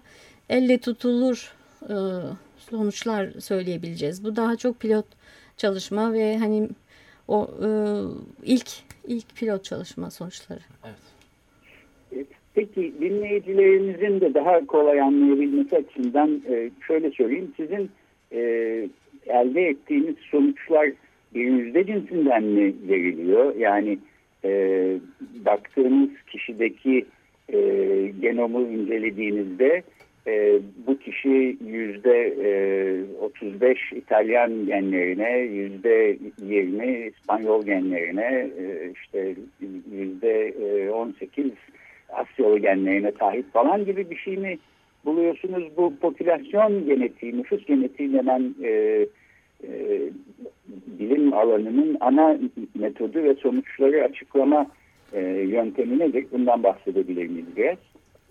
elle 0.50 0.78
tutulur 0.78 1.54
sonuçlar 2.70 3.30
söyleyebileceğiz. 3.40 4.24
Bu 4.24 4.36
daha 4.36 4.56
çok 4.56 4.80
pilot 4.80 5.06
çalışma 5.58 6.14
ve 6.14 6.38
hani 6.38 6.70
o 7.27 7.48
e, 7.63 7.67
ilk 8.44 8.70
ilk 9.08 9.36
pilot 9.36 9.63
çalışma 9.63 10.12
sonuçları. 10.12 10.60
Evet. 10.86 10.96
E, 12.12 12.25
peki 12.53 12.94
dinleyicilerimizin 13.01 14.22
de 14.22 14.34
daha 14.34 14.65
kolay 14.65 15.01
anlayabilmesi 15.01 15.75
açısından 15.75 16.41
e, 16.50 16.70
şöyle 16.88 17.12
söyleyeyim. 17.12 17.53
Sizin 17.58 17.89
e, 18.32 18.39
elde 19.27 19.67
ettiğiniz 19.67 20.15
sonuçlar 20.32 20.91
bir 21.36 21.46
yüzde 21.46 21.86
cinsinden 21.86 22.44
mi 22.44 22.74
veriliyor? 22.88 23.55
Yani 23.55 23.98
e, 24.44 24.51
baktığınız 25.46 26.10
kişideki 26.32 27.05
e, 27.50 27.60
genomu 28.22 28.62
incelediğinizde 28.62 29.84
e, 30.27 30.60
bu 30.88 31.00
kişi 31.00 31.58
yüzde 31.65 32.36
e, 32.44 32.50
35 33.22 33.94
İtalyan 33.94 34.65
genlerine, 34.65 35.38
yüzde 35.38 36.17
20 36.46 37.08
İspanyol 37.08 37.65
genlerine, 37.65 38.50
e, 38.60 38.91
işte 38.91 39.36
yüzde 39.91 40.53
18 40.91 41.51
Asyalı 42.10 42.60
genlerine 42.60 43.12
sahip 43.20 43.53
falan 43.53 43.86
gibi 43.86 44.10
bir 44.10 44.15
şey 44.15 44.38
mi 44.38 44.58
buluyorsunuz? 45.05 45.63
Bu 45.77 45.94
popülasyon 45.96 46.86
genetiği, 46.86 47.38
nüfus 47.38 47.65
genetiği 47.65 48.13
denen 48.13 48.55
e, 48.63 48.70
e, 49.63 50.01
bilim 51.00 51.34
alanının 51.34 51.98
ana 52.00 52.38
metodu 52.75 53.24
ve 53.24 53.34
sonuçları 53.34 54.03
açıklama 54.03 54.67
e, 55.13 55.22
yöntemi 55.29 56.00
nedir? 56.00 56.25
Bundan 56.32 56.63
bahsedebilir 56.63 57.27
miyiz 57.27 57.48
biraz? 57.58 57.77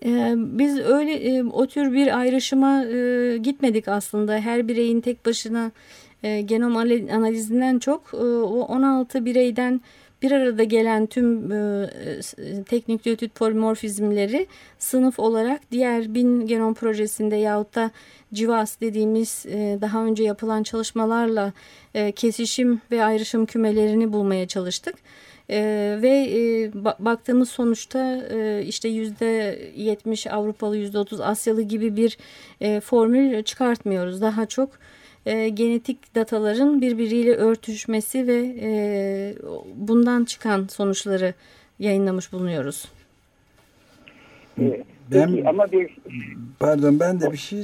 Ee, 0.03 0.33
biz 0.37 0.79
öyle 0.79 1.13
e, 1.13 1.43
o 1.43 1.67
tür 1.67 1.93
bir 1.93 2.19
ayrışıma 2.19 2.85
e, 2.85 3.37
gitmedik 3.37 3.87
aslında. 3.87 4.39
Her 4.39 4.67
bireyin 4.67 5.01
tek 5.01 5.25
başına 5.25 5.71
e, 6.23 6.41
genom 6.41 6.77
analizinden 6.77 7.79
çok 7.79 8.13
o 8.13 8.65
16 8.65 9.25
bireyden 9.25 9.81
bir 10.21 10.31
arada 10.31 10.63
gelen 10.63 11.05
tüm 11.05 11.49
tek 12.63 12.87
nükleotid 12.87 13.29
polimorfizmleri 13.31 14.47
sınıf 14.79 15.19
olarak 15.19 15.61
diğer 15.71 16.13
bin 16.13 16.47
genom 16.47 16.73
projesinde 16.73 17.35
yahut 17.35 17.75
da 17.75 17.91
CIVAS 18.33 18.81
dediğimiz 18.81 19.45
daha 19.81 20.05
önce 20.05 20.23
yapılan 20.23 20.63
çalışmalarla 20.63 21.53
kesişim 22.15 22.81
ve 22.91 23.03
ayrışım 23.03 23.45
kümelerini 23.45 24.13
bulmaya 24.13 24.47
çalıştık. 24.47 24.95
E, 25.49 25.97
ve 26.01 26.09
e, 26.09 26.73
baktığımız 26.99 27.49
sonuçta 27.49 28.23
e, 28.31 28.63
işte 28.65 28.89
yüzde 28.89 29.59
yetmiş 29.75 30.27
Avrupalı 30.27 30.77
yüzde 30.77 30.97
otuz 30.97 31.21
Asyalı 31.21 31.61
gibi 31.61 31.95
bir 31.95 32.17
e, 32.61 32.79
formül 32.79 33.43
çıkartmıyoruz. 33.43 34.21
Daha 34.21 34.45
çok 34.45 34.69
e, 35.25 35.49
genetik 35.49 36.15
dataların 36.15 36.81
birbiriyle 36.81 37.35
örtüşmesi 37.35 38.27
ve 38.27 38.55
e, 38.61 38.69
bundan 39.75 40.25
çıkan 40.25 40.67
sonuçları 40.67 41.33
yayınlamış 41.79 42.33
bulunuyoruz. 42.33 42.85
Evet. 44.61 44.85
Ben 45.11 45.45
ama 45.45 45.71
bir 45.71 45.97
pardon 46.59 46.99
ben 46.99 47.21
de 47.21 47.31
bir 47.31 47.37
şey 47.37 47.63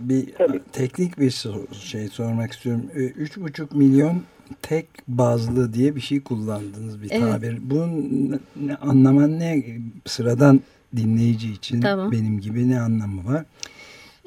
bir 0.00 0.32
Tabii. 0.38 0.60
teknik 0.72 1.18
bir 1.18 1.30
şey 1.74 2.08
sormak 2.08 2.52
istiyorum. 2.52 2.90
Üç 2.94 3.36
buçuk 3.36 3.72
milyon 3.72 4.22
tek 4.62 4.86
bazlı 5.08 5.72
diye 5.74 5.96
bir 5.96 6.00
şey 6.00 6.20
kullandınız 6.20 7.02
bir 7.02 7.10
evet. 7.10 7.32
tabir. 7.32 7.58
Bunun 7.62 8.40
ne, 8.56 8.76
anlaman 8.76 9.38
ne 9.38 9.64
sıradan 10.06 10.60
dinleyici 10.96 11.52
için 11.52 11.80
tamam. 11.80 12.12
benim 12.12 12.40
gibi 12.40 12.70
ne 12.70 12.80
anlamı 12.80 13.32
var? 13.32 13.44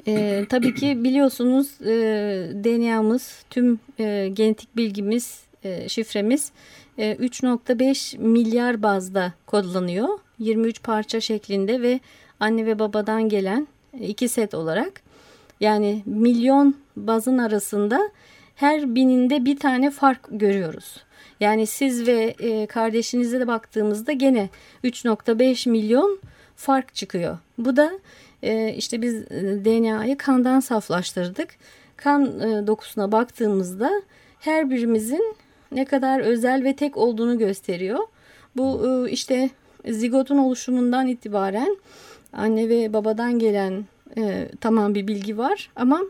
Ee, 0.08 0.44
tabii 0.48 0.74
ki 0.74 1.04
biliyorsunuz 1.04 1.80
e, 1.80 1.94
DNA'mız, 2.64 3.44
tüm 3.50 3.80
e, 3.98 4.28
genetik 4.32 4.76
bilgimiz, 4.76 5.40
e, 5.64 5.88
şifremiz 5.88 6.52
e, 6.98 7.12
3.5 7.12 8.18
milyar 8.18 8.82
bazda 8.82 9.32
kodlanıyor. 9.46 10.08
23 10.38 10.82
parça 10.82 11.20
şeklinde 11.20 11.82
ve 11.82 12.00
anne 12.40 12.66
ve 12.66 12.78
babadan 12.78 13.28
gelen 13.28 13.66
iki 14.00 14.28
set 14.28 14.54
olarak. 14.54 15.02
Yani 15.60 16.02
milyon 16.06 16.74
bazın 16.96 17.38
arasında 17.38 18.10
her 18.56 18.94
bininde 18.94 19.44
bir 19.44 19.58
tane 19.58 19.90
fark 19.90 20.20
görüyoruz. 20.30 20.96
Yani 21.40 21.66
siz 21.66 22.06
ve 22.06 22.34
e, 22.38 22.66
kardeşinize 22.66 23.40
de 23.40 23.46
baktığımızda 23.46 24.12
gene 24.12 24.48
3.5 24.84 25.70
milyon 25.70 26.18
fark 26.56 26.94
çıkıyor. 26.94 27.38
Bu 27.58 27.76
da 27.76 27.92
e, 28.42 28.74
işte 28.74 29.02
biz 29.02 29.14
e, 29.14 29.64
DNA'yı 29.64 30.18
kandan 30.18 30.60
saflaştırdık. 30.60 31.48
Kan 31.96 32.40
e, 32.40 32.66
dokusuna 32.66 33.12
baktığımızda 33.12 34.02
her 34.40 34.70
birimizin 34.70 35.36
ne 35.72 35.84
kadar 35.84 36.20
özel 36.20 36.64
ve 36.64 36.76
tek 36.76 36.96
olduğunu 36.96 37.38
gösteriyor. 37.38 37.98
Bu 38.56 38.86
e, 38.86 39.10
işte 39.10 39.50
zigotun 39.88 40.38
oluşumundan 40.38 41.06
itibaren 41.06 41.76
anne 42.32 42.68
ve 42.68 42.92
babadan 42.92 43.38
gelen 43.38 43.84
e, 44.16 44.48
tamam 44.60 44.94
bir 44.94 45.08
bilgi 45.08 45.38
var 45.38 45.70
ama 45.76 46.00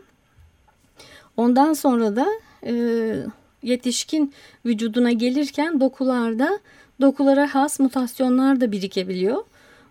Ondan 1.37 1.73
sonra 1.73 2.15
da 2.15 2.27
e, 2.65 2.73
yetişkin 3.63 4.33
vücuduna 4.65 5.11
gelirken 5.11 5.79
dokularda 5.79 6.59
dokulara 7.01 7.55
has 7.55 7.79
mutasyonlar 7.79 8.61
da 8.61 8.71
birikebiliyor. 8.71 9.43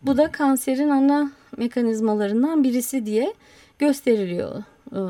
Bu 0.02 0.16
da 0.16 0.32
kanserin 0.32 0.88
ana 0.88 1.30
mekanizmalarından 1.56 2.64
birisi 2.64 3.06
diye 3.06 3.34
gösteriliyor. 3.78 4.62
E, 4.92 5.00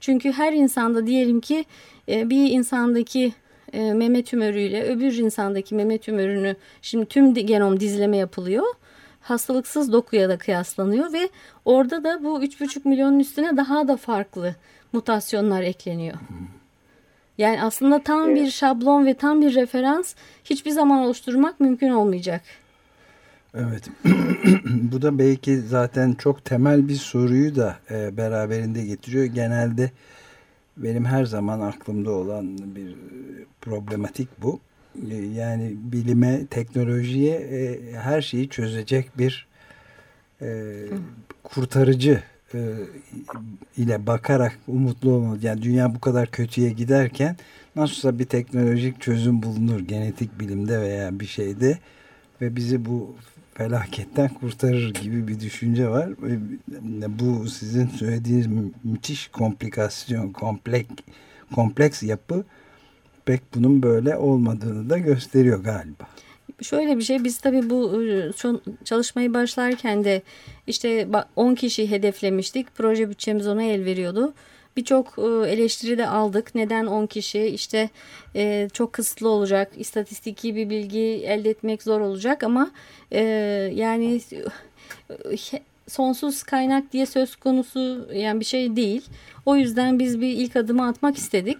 çünkü 0.00 0.32
her 0.32 0.52
insanda 0.52 1.06
diyelim 1.06 1.40
ki 1.40 1.64
e, 2.08 2.30
bir 2.30 2.50
insandaki 2.50 3.32
e, 3.72 3.92
meme 3.92 4.22
tümörüyle 4.22 4.82
öbür 4.84 5.18
insandaki 5.18 5.74
meme 5.74 5.98
tümörünü 5.98 6.56
şimdi 6.82 7.06
tüm 7.06 7.34
genom 7.34 7.80
dizleme 7.80 8.16
yapılıyor. 8.16 8.64
Hastalıksız 9.20 9.92
dokuya 9.92 10.28
da 10.28 10.38
kıyaslanıyor 10.38 11.12
ve 11.12 11.28
orada 11.64 12.04
da 12.04 12.24
bu 12.24 12.42
3,5 12.42 12.88
milyonun 12.88 13.18
üstüne 13.18 13.56
daha 13.56 13.88
da 13.88 13.96
farklı 13.96 14.54
mutasyonlar 14.94 15.62
ekleniyor. 15.62 16.16
Yani 17.38 17.62
aslında 17.62 18.02
tam 18.02 18.34
bir 18.34 18.50
şablon 18.50 19.06
ve 19.06 19.14
tam 19.14 19.40
bir 19.40 19.54
referans 19.54 20.14
hiçbir 20.44 20.70
zaman 20.70 20.98
oluşturmak 20.98 21.60
mümkün 21.60 21.90
olmayacak. 21.90 22.42
Evet. 23.54 23.88
Bu 24.92 25.02
da 25.02 25.18
belki 25.18 25.60
zaten 25.60 26.12
çok 26.12 26.44
temel 26.44 26.88
bir 26.88 26.94
soruyu 26.94 27.56
da 27.56 27.76
e, 27.90 28.16
beraberinde 28.16 28.84
getiriyor. 28.84 29.24
Genelde 29.24 29.90
benim 30.76 31.04
her 31.04 31.24
zaman 31.24 31.60
aklımda 31.60 32.10
olan 32.10 32.58
bir 32.74 32.96
problematik 33.60 34.28
bu. 34.42 34.60
E, 35.10 35.14
yani 35.14 35.74
bilime, 35.76 36.46
teknolojiye 36.46 37.36
e, 37.36 37.92
her 37.92 38.22
şeyi 38.22 38.48
çözecek 38.48 39.18
bir 39.18 39.46
e, 40.42 40.74
kurtarıcı 41.42 42.22
e, 42.54 42.74
ile 43.76 44.06
bakarak 44.06 44.58
umutlu 44.68 45.12
olmalı. 45.12 45.38
Yani 45.42 45.62
dünya 45.62 45.94
bu 45.94 46.00
kadar 46.00 46.30
kötüye 46.30 46.70
giderken 46.70 47.36
nasılsa 47.76 48.18
bir 48.18 48.24
teknolojik 48.24 49.00
çözüm 49.00 49.42
bulunur 49.42 49.80
genetik 49.80 50.40
bilimde 50.40 50.80
veya 50.80 51.20
bir 51.20 51.26
şeyde 51.26 51.78
ve 52.40 52.56
bizi 52.56 52.84
bu 52.84 53.16
felaketten 53.54 54.28
kurtarır 54.28 54.94
gibi 54.94 55.28
bir 55.28 55.40
düşünce 55.40 55.88
var. 55.88 56.10
Bu 57.08 57.48
sizin 57.48 57.86
söylediğiniz 57.86 58.46
müthiş 58.84 59.28
komplikasyon, 59.28 60.32
komplek, 60.32 60.86
kompleks 61.54 62.02
yapı 62.02 62.44
pek 63.24 63.42
bunun 63.54 63.82
böyle 63.82 64.16
olmadığını 64.16 64.90
da 64.90 64.98
gösteriyor 64.98 65.64
galiba. 65.64 66.04
Şöyle 66.62 66.98
bir 66.98 67.02
şey 67.02 67.24
biz 67.24 67.38
tabii 67.38 67.70
bu 67.70 67.92
ıı, 67.92 68.32
çalışmayı 68.84 69.34
başlarken 69.34 70.04
de 70.04 70.22
işte 70.66 71.08
10 71.36 71.54
kişi 71.54 71.90
hedeflemiştik. 71.90 72.74
Proje 72.74 73.10
bütçemiz 73.10 73.46
ona 73.46 73.62
el 73.62 73.84
veriyordu. 73.84 74.34
Birçok 74.76 75.18
ıı, 75.18 75.46
eleştiri 75.46 75.98
de 75.98 76.08
aldık. 76.08 76.54
Neden 76.54 76.86
10 76.86 77.06
kişi? 77.06 77.46
İşte 77.46 77.90
çok 78.72 78.92
kısıtlı 78.92 79.28
olacak. 79.28 79.72
İstatistiki 79.76 80.56
bir 80.56 80.70
bilgi 80.70 81.24
elde 81.26 81.50
etmek 81.50 81.82
zor 81.82 82.00
olacak 82.00 82.42
ama 82.42 82.70
yani 83.72 84.20
sonsuz 85.88 86.42
kaynak 86.42 86.92
diye 86.92 87.06
söz 87.06 87.36
konusu 87.36 88.08
yani 88.14 88.40
bir 88.40 88.44
şey 88.44 88.76
değil. 88.76 89.02
O 89.46 89.56
yüzden 89.56 89.98
biz 89.98 90.20
bir 90.20 90.28
ilk 90.28 90.56
adımı 90.56 90.86
atmak 90.88 91.16
istedik 91.16 91.58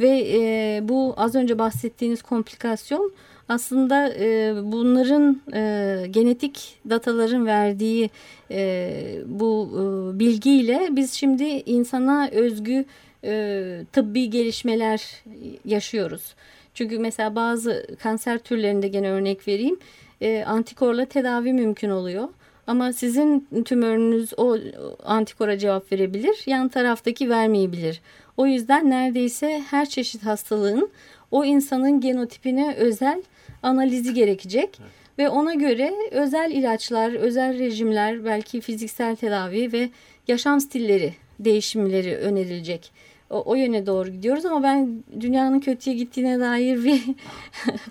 ve 0.00 0.24
e, 0.32 0.80
bu 0.88 1.14
az 1.16 1.34
önce 1.34 1.58
bahsettiğiniz 1.58 2.22
komplikasyon 2.22 3.12
aslında 3.52 4.14
e, 4.14 4.54
bunların 4.62 5.40
e, 5.54 6.06
genetik 6.10 6.78
dataların 6.90 7.46
verdiği 7.46 8.10
e, 8.50 8.94
bu 9.26 9.68
e, 9.72 10.18
bilgiyle 10.18 10.88
biz 10.90 11.12
şimdi 11.12 11.44
insana 11.44 12.28
özgü 12.32 12.84
e, 13.24 13.84
tıbbi 13.92 14.30
gelişmeler 14.30 15.22
yaşıyoruz. 15.64 16.34
Çünkü 16.74 16.98
mesela 16.98 17.34
bazı 17.34 17.86
kanser 18.02 18.38
türlerinde 18.38 18.88
gene 18.88 19.10
örnek 19.10 19.48
vereyim 19.48 19.78
e, 20.20 20.44
antikorla 20.44 21.04
tedavi 21.04 21.52
mümkün 21.52 21.90
oluyor. 21.90 22.28
Ama 22.66 22.92
sizin 22.92 23.48
tümörünüz 23.64 24.32
o 24.36 24.58
antikora 25.04 25.58
cevap 25.58 25.92
verebilir, 25.92 26.42
yan 26.46 26.68
taraftaki 26.68 27.30
vermeyebilir. 27.30 28.00
O 28.36 28.46
yüzden 28.46 28.90
neredeyse 28.90 29.62
her 29.70 29.88
çeşit 29.88 30.26
hastalığın 30.26 30.90
o 31.30 31.44
insanın 31.44 32.00
genotipine 32.00 32.74
özel 32.74 33.22
analizi 33.62 34.14
gerekecek. 34.14 34.78
Evet. 34.80 34.90
Ve 35.18 35.28
ona 35.28 35.54
göre 35.54 35.94
özel 36.10 36.50
ilaçlar, 36.50 37.12
özel 37.12 37.58
rejimler, 37.58 38.24
belki 38.24 38.60
fiziksel 38.60 39.16
tedavi 39.16 39.72
ve 39.72 39.88
yaşam 40.28 40.60
stilleri 40.60 41.14
değişimleri 41.38 42.16
önerilecek. 42.16 42.92
O, 43.30 43.42
o 43.42 43.54
yöne 43.54 43.86
doğru 43.86 44.10
gidiyoruz 44.10 44.44
ama 44.44 44.62
ben 44.62 45.04
dünyanın 45.20 45.60
kötüye 45.60 45.96
gittiğine 45.96 46.40
dair 46.40 46.84
bir 46.84 47.02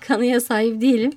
kanıya 0.00 0.40
sahip 0.40 0.80
değilim. 0.80 1.12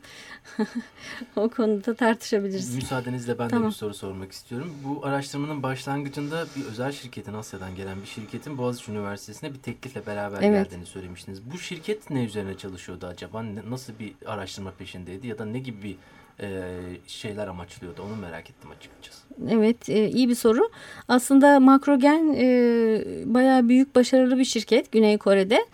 o 1.36 1.50
konuda 1.50 1.96
tartışabiliriz. 1.96 2.76
Müsaadenizle 2.76 3.40
ben 3.40 3.48
tamam. 3.48 3.64
de 3.64 3.70
bir 3.70 3.76
soru 3.76 3.94
sormak 3.94 4.32
istiyorum. 4.32 4.74
Bu 4.84 5.06
araştırmanın 5.06 5.64
başlangıcında 5.64 6.46
bir 6.56 6.66
özel 6.66 6.92
şirketin 6.92 7.34
Asya'dan 7.34 7.76
gelen 7.76 8.02
bir 8.02 8.08
şirketin 8.08 8.58
Boğaziçi 8.58 8.92
Üniversitesi'ne 8.92 9.54
bir 9.54 9.60
teklifle 9.60 10.06
beraber 10.06 10.42
evet. 10.42 10.64
geldiğini 10.64 10.86
söylemiştiniz. 10.86 11.52
Bu 11.52 11.58
şirket 11.58 12.10
ne 12.10 12.24
üzerine 12.24 12.58
çalışıyordu 12.58 13.08
acaba? 13.08 13.46
Nasıl 13.70 13.94
bir 14.00 14.14
araştırma 14.26 14.72
peşindeydi 14.72 15.28
ya 15.28 15.38
da 15.38 15.46
ne 15.46 15.60
gibi 15.60 15.84
bir 15.84 15.96
e, 16.40 16.72
şeyler 17.08 17.48
amaçlıyordu 17.48 18.02
onu 18.02 18.16
merak 18.16 18.50
ettim 18.50 18.70
açıkçası. 18.72 19.26
Evet 19.50 19.90
e, 19.90 20.10
iyi 20.10 20.30
bir 20.30 20.36
soru. 20.36 20.70
Aslında 21.08 21.60
Makrogen 21.60 22.36
e, 22.38 22.44
bayağı 23.26 23.70
büyük 23.70 23.96
başarılı 23.96 24.38
bir 24.38 24.46
şirket 24.46 24.92
Güney 24.92 25.18
Kore'de. 25.18 25.66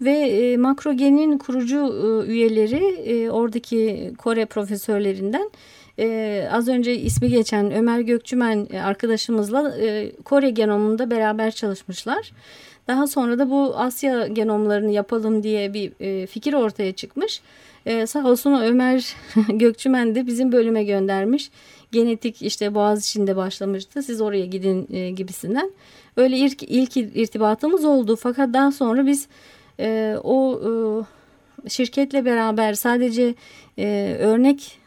Ve 0.00 0.10
e, 0.10 0.56
Makrogen'in 0.56 1.38
kurucu 1.38 1.76
e, 1.76 2.30
üyeleri 2.30 2.84
e, 2.84 3.30
oradaki 3.30 4.12
Kore 4.18 4.46
profesörlerinden 4.46 5.50
e, 5.98 6.48
az 6.52 6.68
önce 6.68 6.96
ismi 6.96 7.28
geçen 7.28 7.70
Ömer 7.72 8.00
Gökçümen 8.00 8.66
e, 8.72 8.80
arkadaşımızla 8.80 9.76
e, 9.80 10.12
Kore 10.24 10.50
genomunda 10.50 11.10
beraber 11.10 11.50
çalışmışlar. 11.50 12.32
Daha 12.88 13.06
sonra 13.06 13.38
da 13.38 13.50
bu 13.50 13.74
Asya 13.76 14.26
genomlarını 14.26 14.90
yapalım 14.90 15.42
diye 15.42 15.74
bir 15.74 15.92
e, 16.00 16.26
fikir 16.26 16.52
ortaya 16.54 16.92
çıkmış. 16.92 17.40
E, 17.86 18.06
sağ 18.06 18.28
olsun 18.28 18.52
Ömer 18.62 19.16
Gökçümen 19.48 20.14
de 20.14 20.26
bizim 20.26 20.52
bölüme 20.52 20.84
göndermiş. 20.84 21.50
Genetik 21.92 22.42
işte 22.42 22.74
Boğaz 22.74 23.04
içinde 23.04 23.36
başlamıştı. 23.36 24.02
Siz 24.02 24.20
oraya 24.20 24.46
gidin 24.46 24.88
e, 24.92 25.10
gibisinden. 25.10 25.70
Öyle 26.16 26.36
ilk, 26.36 26.62
ilk 26.62 26.96
irtibatımız 26.96 27.84
oldu. 27.84 28.16
Fakat 28.16 28.54
daha 28.54 28.72
sonra 28.72 29.06
biz 29.06 29.28
e, 29.80 30.16
o 30.24 30.60
e, 31.66 31.68
şirketle 31.68 32.24
beraber 32.24 32.74
sadece 32.74 33.34
e, 33.78 34.16
örnek 34.20 34.78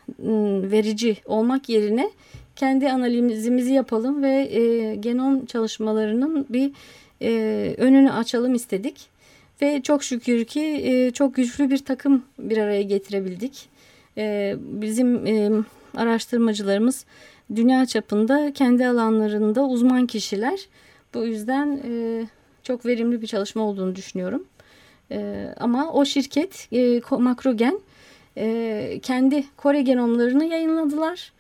verici 0.72 1.18
olmak 1.26 1.70
yerine 1.70 2.10
kendi 2.56 2.90
analizimizi 2.90 3.74
yapalım 3.74 4.24
ve 4.24 4.50
e, 4.52 4.96
genom 4.96 5.46
çalışmalarının 5.46 6.46
bir 6.50 6.72
e, 7.22 7.76
önünü 7.78 8.12
açalım 8.12 8.54
istedik. 8.54 9.12
Ve 9.62 9.82
çok 9.82 10.04
şükür 10.04 10.46
ki 10.46 10.62
e, 10.62 11.12
çok 11.12 11.36
güçlü 11.36 11.70
bir 11.70 11.86
takım 11.86 12.26
bir 12.40 12.58
araya 12.58 12.82
getirebildik. 12.82 13.70
E, 14.18 14.56
bizim 14.60 15.28
e, 15.28 15.52
araştırmacılarımız 15.98 17.06
dünya 17.56 17.86
çapında 17.86 18.54
kendi 18.54 18.88
alanlarında 18.88 19.66
uzman 19.66 20.08
kişiler. 20.08 20.60
Bu 21.14 21.26
yüzden 21.26 21.80
e, 21.90 22.24
çok 22.64 22.86
verimli 22.86 23.22
bir 23.22 23.28
çalışma 23.28 23.64
olduğunu 23.64 23.96
düşünüyorum. 23.96 24.46
E, 25.12 25.48
ama 25.60 25.94
o 25.94 26.06
şirket 26.06 26.68
e, 26.74 27.02
Makrogen 27.18 27.80
e, 28.38 29.00
kendi 29.04 29.44
Kore 29.58 29.82
genomlarını 29.82 30.46
yayınladılar 30.46 31.32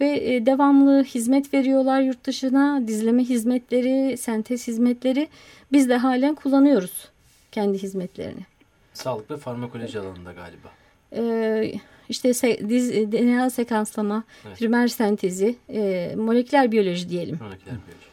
ve 0.00 0.34
e, 0.34 0.46
devamlı 0.46 1.04
hizmet 1.04 1.54
veriyorlar 1.54 2.00
yurt 2.00 2.24
dışına. 2.24 2.88
Dizleme 2.88 3.24
hizmetleri, 3.24 4.16
sentez 4.16 4.68
hizmetleri 4.68 5.28
biz 5.72 5.88
de 5.88 5.96
halen 5.96 6.34
kullanıyoruz 6.34 7.08
kendi 7.52 7.78
hizmetlerini. 7.78 8.40
Sağlık 8.92 9.30
ve 9.30 9.36
farmakoloji 9.36 9.98
alanında 9.98 10.32
galiba. 10.32 10.68
Ee, 11.16 11.72
işte 12.08 12.34
se, 12.34 12.68
diz, 12.68 13.12
DNA 13.12 13.50
sekanslama, 13.50 14.24
evet. 14.46 14.58
primer 14.58 14.88
sentezi, 14.88 15.56
e, 15.72 16.12
moleküler 16.16 16.72
biyoloji 16.72 17.08
diyelim. 17.08 17.38
Moleküler 17.42 17.76
biyoloji. 17.86 18.08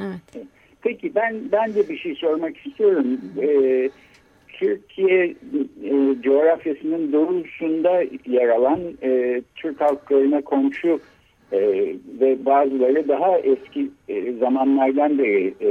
Evet. 0.00 0.46
Peki 0.82 1.14
ben 1.14 1.52
ben 1.52 1.74
de 1.74 1.88
bir 1.88 1.98
şey 1.98 2.14
sormak 2.14 2.66
istiyorum. 2.66 3.20
Ee, 3.42 3.90
Türkiye 4.58 5.24
e, 5.84 6.22
coğrafyasının 6.22 7.12
doğusunda 7.12 8.02
yer 8.26 8.48
alan 8.48 8.80
e, 9.02 9.42
Türk 9.54 9.80
halklarına 9.80 10.42
komşu 10.42 11.00
e, 11.52 11.60
ve 12.20 12.44
bazıları 12.44 13.08
daha 13.08 13.38
eski 13.38 13.90
e, 14.08 14.32
zamanlardan 14.32 15.18
beri 15.18 15.54
e, 15.60 15.70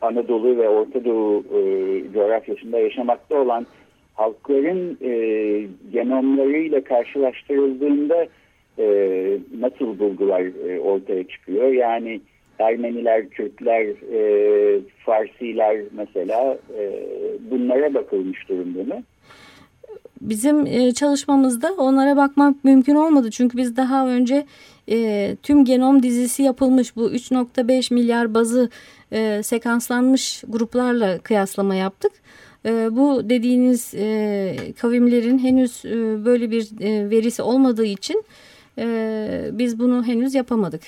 Anadolu 0.00 0.56
ve 0.56 0.68
Orta 0.68 1.04
Doğu 1.04 1.38
e, 1.38 1.62
coğrafyasında 2.12 2.78
yaşamakta 2.78 3.36
olan 3.36 3.66
halkların 4.14 4.98
e, 5.02 5.12
genomlarıyla 5.92 6.84
karşılaştırıldığında 6.84 8.26
e, 8.78 8.86
nasıl 9.58 9.98
bulgular 9.98 10.68
e, 10.68 10.80
ortaya 10.80 11.24
çıkıyor? 11.24 11.72
Yani 11.72 12.20
Ermeniler, 12.58 13.28
Kürtler, 13.28 13.86
e, 14.12 14.80
Farsiler 15.04 15.80
mesela 15.92 16.58
e, 16.78 16.90
bunlara 17.50 17.94
bakılmış 17.94 18.48
durumda 18.48 18.94
mı? 18.94 19.02
Bizim 20.20 20.66
e, 20.66 20.92
çalışmamızda 20.92 21.72
onlara 21.78 22.16
bakmak 22.16 22.64
mümkün 22.64 22.94
olmadı. 22.94 23.30
Çünkü 23.30 23.58
biz 23.58 23.76
daha 23.76 24.08
önce 24.08 24.46
e, 24.90 25.36
tüm 25.42 25.64
genom 25.64 26.02
dizisi 26.02 26.42
yapılmış 26.42 26.96
bu 26.96 27.10
3.5 27.10 27.94
milyar 27.94 28.34
bazı 28.34 28.70
e, 29.12 29.42
sekanslanmış 29.42 30.44
gruplarla 30.48 31.18
kıyaslama 31.18 31.74
yaptık. 31.74 32.12
E, 32.66 32.88
bu 32.90 33.28
dediğiniz 33.30 33.94
e, 33.94 34.56
kavimlerin 34.80 35.38
henüz 35.38 35.84
e, 35.84 36.24
böyle 36.24 36.50
bir 36.50 36.68
e, 36.80 37.10
verisi 37.10 37.42
olmadığı 37.42 37.86
için 37.86 38.24
e, 38.78 39.50
biz 39.52 39.78
bunu 39.78 40.04
henüz 40.04 40.34
yapamadık. 40.34 40.82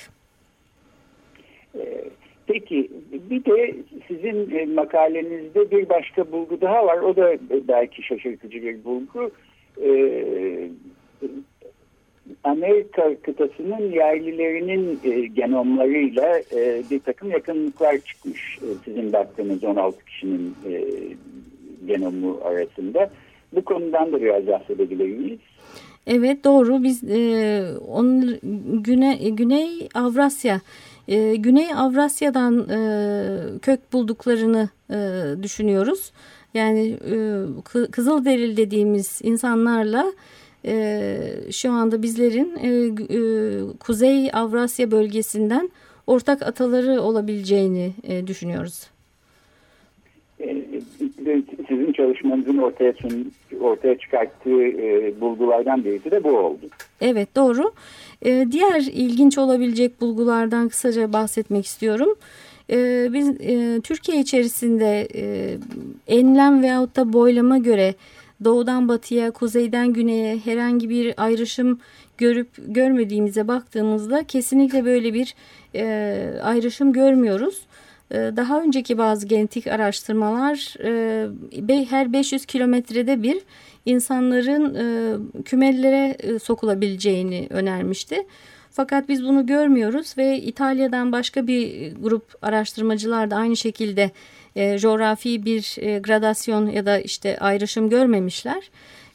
Ee, 1.75 2.03
peki 2.47 2.91
bir 3.29 3.45
de 3.45 3.75
sizin 4.07 4.55
e, 4.55 4.65
makalenizde 4.65 5.71
bir 5.71 5.89
başka 5.89 6.31
bulgu 6.31 6.61
daha 6.61 6.85
var. 6.85 6.97
O 6.97 7.15
da 7.15 7.37
belki 7.67 8.03
şaşırtıcı 8.03 8.61
bir 8.61 8.83
bulgu. 8.83 9.31
Ee, 9.83 10.69
Amerika 12.43 13.15
kıtasının 13.21 13.91
yerlilerinin 13.91 14.99
e, 15.03 15.27
genomlarıyla 15.27 16.39
e, 16.39 16.83
bir 16.91 16.99
takım 16.99 17.31
yakınlıklar 17.31 17.97
çıkmış. 17.97 18.59
sizin 18.85 19.13
baktığınız 19.13 19.63
16 19.63 20.05
kişinin 20.05 20.55
genomu 21.87 22.39
arasında. 22.43 23.09
Bu 23.53 23.63
konudan 23.63 24.11
da 24.11 24.21
biraz 24.21 24.47
bahsedebilir 24.47 25.17
miyiz? 25.17 25.39
Evet 26.07 26.43
doğru. 26.43 26.83
Biz 26.83 27.03
e, 27.03 27.63
onun 27.87 28.39
Güney, 28.83 29.31
Güney 29.31 29.89
Avrasya 29.93 30.61
e, 31.07 31.35
Güney 31.35 31.73
Avrasya'dan 31.73 32.69
e, 32.69 33.59
kök 33.59 33.93
bulduklarını 33.93 34.69
e, 34.89 34.95
düşünüyoruz. 35.43 36.11
Yani 36.53 36.97
e, 37.11 37.91
Kızılderili 37.91 38.57
dediğimiz 38.57 39.21
insanlarla 39.23 40.05
e, 40.65 41.17
şu 41.51 41.71
anda 41.71 42.01
bizlerin 42.01 42.55
e, 42.61 42.69
e, 42.69 43.19
Kuzey 43.79 44.29
Avrasya 44.33 44.91
bölgesinden 44.91 45.69
ortak 46.07 46.41
ataları 46.41 47.01
olabileceğini 47.01 47.91
e, 48.03 48.27
düşünüyoruz. 48.27 48.87
E, 50.39 50.63
sizin 51.67 51.93
çalışmanızın 51.93 52.57
ortaya, 52.57 52.93
ortaya 53.61 53.97
çıkarttığı 53.97 54.63
e, 54.63 55.13
bulgulardan 55.21 55.85
birisi 55.85 56.11
de 56.11 56.23
bu 56.23 56.37
oldu. 56.37 56.65
Evet 57.01 57.35
doğru. 57.35 57.71
E, 58.25 58.47
diğer 58.51 58.81
ilginç 58.81 59.37
olabilecek 59.37 60.01
bulgulardan 60.01 60.69
kısaca 60.69 61.13
bahsetmek 61.13 61.65
istiyorum. 61.65 62.15
E, 62.69 63.09
biz 63.13 63.29
e, 63.29 63.81
Türkiye 63.83 64.19
içerisinde 64.19 65.07
e, 65.15 65.57
enlem 66.07 66.61
veyahut 66.61 66.95
da 66.95 67.13
boylama 67.13 67.57
göre 67.57 67.95
doğudan 68.43 68.87
batıya, 68.87 69.31
kuzeyden 69.31 69.93
güneye 69.93 70.37
herhangi 70.37 70.89
bir 70.89 71.13
ayrışım 71.17 71.79
görüp 72.17 72.47
görmediğimize 72.57 73.47
baktığımızda 73.47 74.23
kesinlikle 74.23 74.85
böyle 74.85 75.13
bir 75.13 75.35
e, 75.75 76.39
ayrışım 76.43 76.93
görmüyoruz. 76.93 77.61
E, 78.11 78.15
daha 78.15 78.61
önceki 78.61 78.97
bazı 78.97 79.27
genetik 79.27 79.67
araştırmalar 79.67 80.75
e, 81.69 81.85
her 81.85 82.13
500 82.13 82.45
kilometrede 82.45 83.23
bir 83.23 83.37
insanların 83.87 84.75
e, 84.75 85.43
kümelere 85.43 86.15
e, 86.19 86.39
sokulabileceğini 86.39 87.47
önermişti. 87.49 88.27
Fakat 88.71 89.09
biz 89.09 89.23
bunu 89.23 89.45
görmüyoruz 89.45 90.17
ve 90.17 90.41
İtalya'dan 90.41 91.11
başka 91.11 91.47
bir 91.47 91.93
grup 91.95 92.23
araştırmacılar 92.41 93.31
da 93.31 93.35
aynı 93.35 93.57
şekilde 93.57 94.11
e, 94.55 94.77
coğrafi 94.77 95.45
bir 95.45 95.75
e, 95.79 95.99
gradasyon 95.99 96.69
ya 96.69 96.85
da 96.85 96.99
işte 96.99 97.37
ayrışım 97.39 97.89
görmemişler. 97.89 98.69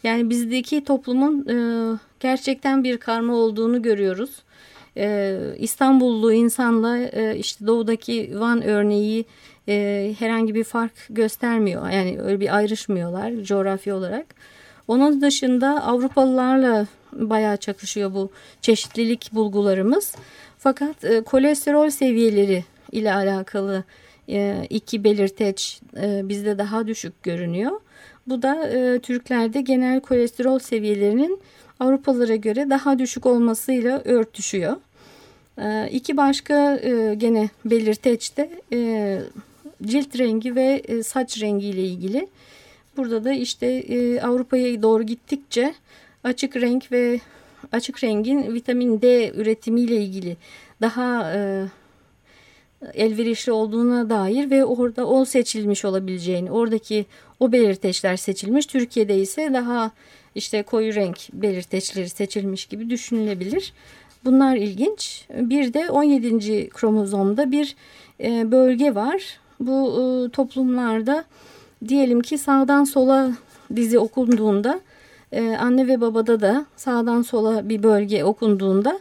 Yani 0.05 0.31
bizdeki 0.31 0.85
toplumun 0.85 1.49
e, 1.49 1.57
gerçekten 2.21 2.85
bir 2.85 2.97
karma 2.97 3.35
olduğunu 3.35 3.83
görüyoruz. 3.83 4.43
E, 4.97 5.39
İstanbullu 5.59 6.33
insanla 6.33 6.99
e, 6.99 7.37
işte 7.37 7.67
doğudaki 7.67 8.41
Van 8.41 8.63
örneği 8.63 9.25
e, 9.69 10.15
herhangi 10.19 10.55
bir 10.55 10.65
fark 10.65 10.93
göstermiyor. 11.11 11.91
Yani 11.91 12.21
öyle 12.21 12.41
bir 12.41 12.57
ayrışmıyorlar 12.57 13.33
coğrafi 13.43 13.93
olarak. 13.93 14.27
Onun 14.89 15.21
dışında 15.21 15.85
Avrupalılarla 15.85 16.87
bayağı 17.13 17.57
çakışıyor 17.57 18.15
bu 18.15 18.31
çeşitlilik 18.61 19.31
bulgularımız. 19.33 20.15
Fakat 20.59 21.05
e, 21.05 21.21
kolesterol 21.23 21.91
seviyeleri 21.91 22.65
ile 22.93 23.15
alakalı 23.15 23.85
e, 24.29 24.67
iki 24.71 25.05
belirteç 25.05 25.81
e, 25.97 26.29
bizde 26.29 26.59
daha 26.59 26.87
düşük 26.87 27.23
görünüyor. 27.23 27.81
Bu 28.27 28.43
da 28.43 28.69
e, 28.69 28.99
Türklerde 28.99 29.61
genel 29.61 30.01
kolesterol 30.01 30.59
seviyelerinin 30.59 31.41
Avrupalılara 31.81 32.37
göre 32.37 32.71
daha 32.71 32.99
düşük 32.99 33.27
olmasıyla 33.27 34.03
örtüşüyor. 34.05 34.77
E, 35.59 35.89
iki 35.91 36.17
başka 36.17 36.77
e, 36.77 37.15
gene 37.15 37.49
belirteç 37.65 38.37
de 38.37 38.51
e, 38.73 39.21
cilt 39.83 40.19
rengi 40.19 40.57
ve 40.57 40.83
e, 40.89 41.03
saç 41.03 41.41
rengi 41.41 41.67
ile 41.67 41.83
ilgili. 41.83 42.29
Burada 42.97 43.25
da 43.25 43.33
işte 43.33 43.67
e, 43.67 44.21
Avrupa'ya 44.21 44.83
doğru 44.83 45.03
gittikçe 45.03 45.75
açık 46.25 46.57
renk 46.57 46.93
ve 46.93 47.21
açık 47.73 48.05
rengin 48.05 48.55
vitamin 48.55 49.03
D 49.03 49.33
üretimiyle 49.35 49.97
ilgili 49.97 50.37
daha 50.81 51.33
e, 51.33 51.65
elverişli 52.95 53.53
olduğuna 53.53 54.11
dair 54.11 54.51
ve 54.51 54.65
orada 54.65 55.07
o 55.07 55.25
seçilmiş 55.25 55.85
olabileceğini, 55.85 56.51
oradaki 56.51 57.07
o 57.41 57.53
belirteçler 57.53 58.17
seçilmiş. 58.17 58.67
Türkiye'de 58.67 59.19
ise 59.19 59.51
daha 59.53 59.91
işte 60.35 60.63
koyu 60.63 60.95
renk 60.95 61.19
belirteçleri 61.33 62.09
seçilmiş 62.09 62.67
gibi 62.67 62.91
düşünülebilir. 62.91 63.73
Bunlar 64.25 64.57
ilginç. 64.57 65.27
Bir 65.31 65.75
de 65.75 65.91
17. 65.91 66.69
kromozomda 66.69 67.53
bir 67.53 67.77
e, 68.21 68.51
bölge 68.51 68.95
var. 68.95 69.41
Bu 69.61 70.01
e, 70.01 70.31
toplumlarda 70.31 71.25
diyelim 71.89 72.21
ki 72.21 72.39
sağdan 72.39 72.85
sola 72.85 73.33
dizi 73.77 73.99
okunduğunda 73.99 74.81
e, 75.33 75.57
anne 75.57 75.89
ve 75.89 76.01
babada 76.01 76.41
da 76.41 76.67
sağdan 76.77 77.23
sola 77.23 77.69
bir 77.69 77.83
bölge 77.83 78.25
okunduğunda 78.25 78.99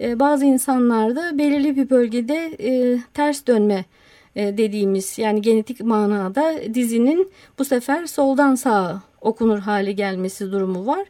e, 0.00 0.20
bazı 0.20 0.44
insanlarda 0.44 1.38
belirli 1.38 1.76
bir 1.76 1.90
bölgede 1.90 2.56
e, 2.60 2.98
ters 3.14 3.46
dönme 3.46 3.84
e, 4.36 4.58
dediğimiz 4.58 5.18
yani 5.18 5.42
genetik 5.42 5.80
manada 5.80 6.54
dizinin 6.74 7.30
bu 7.58 7.64
sefer 7.64 8.06
soldan 8.06 8.54
sağa 8.54 9.02
okunur 9.20 9.58
hale 9.58 9.92
gelmesi 9.92 10.52
durumu 10.52 10.86
var. 10.86 11.04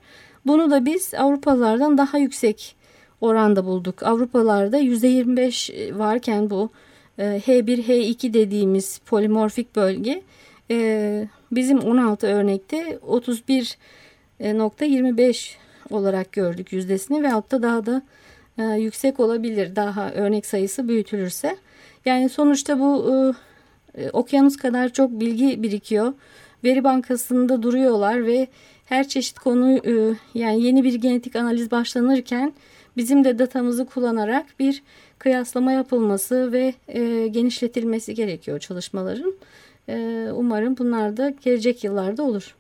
Bunu 0.47 0.71
da 0.71 0.85
biz 0.85 1.15
Avrupalılardan 1.15 1.99
daha 1.99 2.19
yüksek 2.19 2.77
oranda 3.21 3.65
bulduk. 3.65 4.03
Avrupalarda 4.03 4.79
%25 4.81 5.99
varken 5.99 6.51
bu 6.51 6.71
H1, 7.19 7.83
H2 7.83 8.35
dediğimiz 8.35 8.99
polimorfik 8.99 9.77
bölge 9.77 10.23
bizim 11.53 11.79
16 11.79 12.27
örnekte 12.27 12.99
31.25 14.41 15.57
olarak 15.91 16.33
gördük 16.33 16.73
yüzdesini 16.73 17.23
ve 17.23 17.29
hatta 17.29 17.63
daha 17.63 17.87
da 17.87 18.03
e, 18.59 18.63
yüksek 18.63 19.21
olabilir 19.21 19.77
daha 19.77 20.13
örnek 20.13 20.47
sayısı 20.47 20.89
büyütülürse. 20.89 21.57
Yani 22.05 22.29
sonuçta 22.29 22.79
bu 22.81 23.13
e, 23.97 24.03
e, 24.03 24.11
okyanus 24.11 24.57
kadar 24.57 24.89
çok 24.89 25.11
bilgi 25.11 25.63
birikiyor. 25.63 26.13
Veri 26.65 26.85
bankasında 26.85 27.63
duruyorlar 27.63 28.27
ve 28.27 28.47
her 28.85 29.09
çeşit 29.09 29.39
konu 29.39 29.81
yani 30.35 30.63
yeni 30.63 30.85
bir 30.85 30.95
genetik 30.95 31.37
analiz 31.37 31.71
başlanırken 31.71 32.53
bizim 32.97 33.25
de 33.25 33.39
datamızı 33.39 33.87
kullanarak 33.87 34.47
bir 34.59 34.83
kıyaslama 35.19 35.73
yapılması 35.73 36.53
ve 36.53 36.75
genişletilmesi 37.29 38.15
gerekiyor 38.15 38.59
çalışmaların. 38.59 39.35
E, 39.89 40.29
umarım 40.35 40.77
bunlar 40.79 41.17
da 41.17 41.31
gelecek 41.45 41.85
yıllarda 41.85 42.23
olur. 42.23 42.55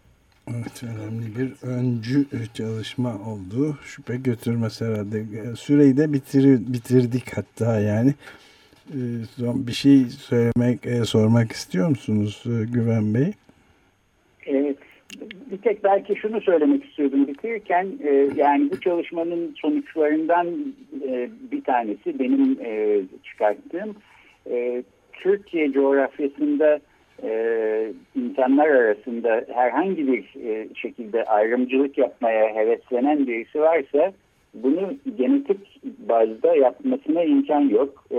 Evet 0.50 0.82
önemli 0.82 1.38
bir 1.38 1.68
öncü 1.68 2.26
çalışma 2.54 3.14
oldu. 3.14 3.78
Şüphe 3.84 4.16
götürmez 4.16 4.80
herhalde. 4.80 5.18
E, 5.18 5.56
süreyi 5.56 5.96
de 5.96 6.12
bitir, 6.12 6.44
bitirdik 6.72 7.36
hatta 7.36 7.80
yani. 7.80 8.14
E, 8.88 8.98
son 9.38 9.66
bir 9.66 9.72
şey 9.72 10.04
söylemek, 10.04 10.86
e, 10.86 11.04
sormak 11.04 11.52
istiyor 11.52 11.88
musunuz 11.88 12.42
Güven 12.72 13.14
Bey? 13.14 13.32
Evet. 14.46 14.76
Bir 15.50 15.58
tek 15.58 15.84
belki 15.84 16.16
şunu 16.16 16.40
söylemek 16.40 16.84
istiyordum 16.84 17.28
bitirirken 17.28 17.86
yani 18.36 18.70
bu 18.70 18.80
çalışmanın 18.80 19.54
sonuçlarından 19.56 20.74
bir 21.52 21.64
tanesi 21.64 22.18
benim 22.18 22.58
çıkarttığım 23.24 23.94
Türkiye 25.12 25.72
coğrafyasında 25.72 26.80
e, 27.22 27.92
insanlar 28.16 28.68
arasında 28.68 29.44
herhangi 29.54 30.06
bir 30.06 30.44
e, 30.44 30.68
şekilde 30.74 31.24
ayrımcılık 31.24 31.98
yapmaya 31.98 32.54
heveslenen 32.54 33.26
birisi 33.26 33.60
varsa 33.60 34.12
bunu 34.54 34.94
genetik 35.18 35.58
bazda 35.84 36.56
yapmasına 36.56 37.22
imkan 37.24 37.60
yok. 37.60 38.04
E, 38.10 38.18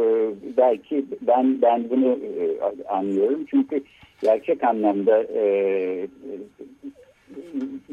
belki 0.57 1.05
ben 1.21 1.61
ben 1.61 1.89
bunu 1.89 2.19
e, 2.39 2.61
anlıyorum 2.89 3.45
çünkü 3.49 3.83
gerçek 4.21 4.63
anlamda 4.63 5.23
e, 5.23 6.07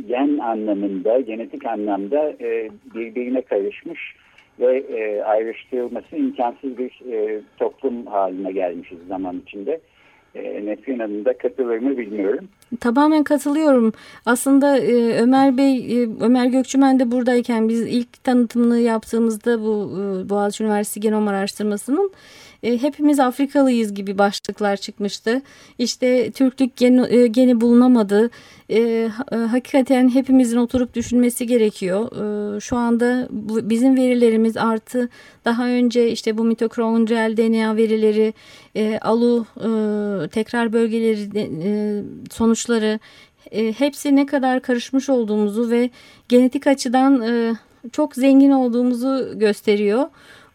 gen 0.09 0.39
anlamında, 0.39 1.21
genetik 1.21 1.67
anlamda 1.67 2.31
e, 2.41 2.71
birbirine 2.95 3.43
karışmış 3.43 4.15
ve 4.61 4.79
e, 4.79 5.23
ayrıştırılması 5.23 6.17
imkansız 6.17 6.79
bir 6.79 7.13
e, 7.13 7.41
toplum 7.59 8.07
haline 8.07 8.53
gelmişiz 8.53 8.99
zaman 9.09 9.43
içinde 9.47 9.81
e, 10.35 10.67
Nesrin 10.67 10.99
Hanım 10.99 11.25
da 11.25 11.39
katılır 11.39 11.79
mı 11.79 11.99
bilmiyorum. 11.99 12.49
Tamamen 12.81 13.25
katılıyorum. 13.25 13.93
Aslında 14.27 14.79
e, 14.79 15.21
Ömer 15.21 15.57
Bey, 15.57 16.03
e, 16.03 16.09
Ömer 16.21 16.47
Gökçümen 16.47 17.01
de 17.01 17.11
buradayken 17.11 17.69
biz 17.69 17.81
ilk 17.81 18.25
tanıtımını 18.25 18.79
yaptığımızda 18.79 19.61
bu 19.61 19.91
e, 19.93 20.29
Boğaziçi 20.29 20.65
Üniversitesi 20.65 21.01
Genom 21.01 21.29
Araştırması'nın 21.29 22.11
e, 22.63 22.83
hepimiz 22.83 23.21
Afrikalıyız 23.21 23.95
gibi 23.95 24.19
başlıklar 24.19 24.77
çıkmıştı. 24.77 25.43
İşte 25.79 26.31
Türklük 26.31 26.77
geni, 26.77 27.15
e, 27.15 27.27
geni 27.27 27.61
bulunamadı. 27.61 28.31
E, 28.69 28.79
e, 28.79 29.37
hakikaten 29.37 30.09
hepimizin 30.09 30.57
oturup 30.57 30.95
düşünmesi 30.95 31.47
gerekiyor. 31.47 32.13
E, 32.57 32.61
şu 32.61 32.77
anda 32.77 33.29
bu, 33.31 33.71
bizim 33.71 33.97
verilerimiz 33.97 34.57
artı 34.57 35.09
daha 35.45 35.69
önce 35.69 36.11
işte 36.11 36.39
bu 36.39 36.45
mitokondriyal 36.45 37.37
DNA 37.37 37.77
verileri, 37.77 38.35
e, 38.77 38.99
ALU 38.99 39.47
e, 39.57 40.29
tekrar 40.29 40.73
bölgeleri 40.73 41.29
e, 41.37 42.03
sonuçları 42.31 42.99
e, 43.51 43.73
hepsi 43.73 44.17
ne 44.17 44.27
kadar 44.27 44.63
karışmış 44.63 45.09
olduğumuzu 45.09 45.71
ve 45.71 45.91
genetik 46.29 46.67
açıdan 46.67 47.23
e, 47.23 47.55
çok 47.93 48.15
zengin 48.15 48.51
olduğumuzu 48.51 49.39
gösteriyor 49.39 50.07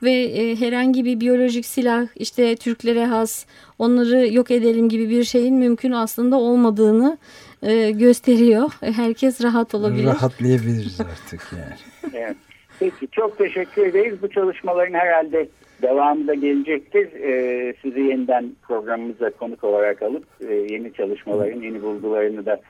ve 0.05 0.11
e, 0.11 0.55
herhangi 0.55 1.05
bir 1.05 1.19
biyolojik 1.19 1.65
silah 1.65 2.07
işte 2.15 2.55
Türklere 2.55 3.05
has 3.05 3.45
onları 3.79 4.33
yok 4.33 4.51
edelim 4.51 4.89
gibi 4.89 5.09
bir 5.09 5.23
şeyin 5.23 5.55
mümkün 5.55 5.91
aslında 5.91 6.35
olmadığını 6.35 7.17
e, 7.63 7.91
gösteriyor. 7.91 8.71
Herkes 8.81 9.43
rahat 9.43 9.75
olabilir. 9.75 10.05
Rahatlayabiliriz 10.05 11.01
artık 11.01 11.41
yani. 11.51 12.13
evet. 12.13 12.37
Peki 12.79 13.07
çok 13.11 13.37
teşekkür 13.37 13.85
ederiz. 13.85 14.21
Bu 14.21 14.29
çalışmaların 14.29 14.93
herhalde 14.93 15.47
devamı 15.81 16.27
da 16.27 16.33
gelecektir. 16.33 17.13
Ee, 17.13 17.73
sizi 17.81 17.99
yeniden 17.99 18.51
programımıza 18.67 19.29
konuk 19.29 19.63
olarak 19.63 20.01
alıp 20.01 20.23
e, 20.49 20.53
yeni 20.53 20.93
çalışmaların, 20.93 21.61
yeni 21.61 21.81
bulgularını 21.81 22.45
da 22.45 22.61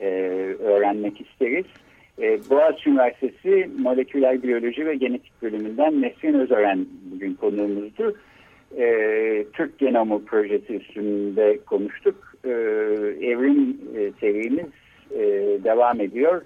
e, 0.00 0.06
öğrenmek 0.58 1.20
isteriz. 1.20 1.64
E, 2.20 2.50
Boğaziçi 2.50 2.90
Üniversitesi 2.90 3.70
Moleküler 3.78 4.42
Biyoloji 4.42 4.86
ve 4.86 4.94
Genetik 4.94 5.42
Bölümünden 5.42 6.02
Nesrin 6.02 6.34
Özören 6.34 6.86
bugün 7.12 7.34
konuğumuzdu. 7.34 8.16
E, 8.78 8.86
Türk 9.52 9.78
Genomu 9.78 10.24
Projesi 10.24 10.76
üstünde 10.76 11.58
konuştuk. 11.66 12.34
E, 12.44 12.50
evrim 13.20 13.78
e, 13.96 14.12
serimiz 14.20 14.66
devam 15.64 16.00
ediyor. 16.00 16.42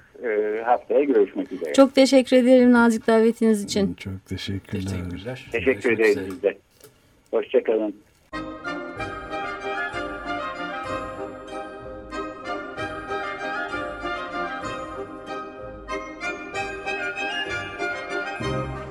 haftaya 0.64 1.04
görüşmek 1.04 1.52
üzere. 1.52 1.72
Çok 1.72 1.94
teşekkür 1.94 2.36
ederim 2.36 2.72
nazik 2.72 3.06
davetiniz 3.06 3.64
için. 3.64 3.94
Çok 3.94 4.26
teşekkürler. 4.28 4.82
Teşekkürler. 4.82 5.48
Teşekkür 5.52 5.92
ederiz 5.92 6.18
biz 6.26 6.42
de. 6.42 6.58
Hoşçakalın. 7.30 7.94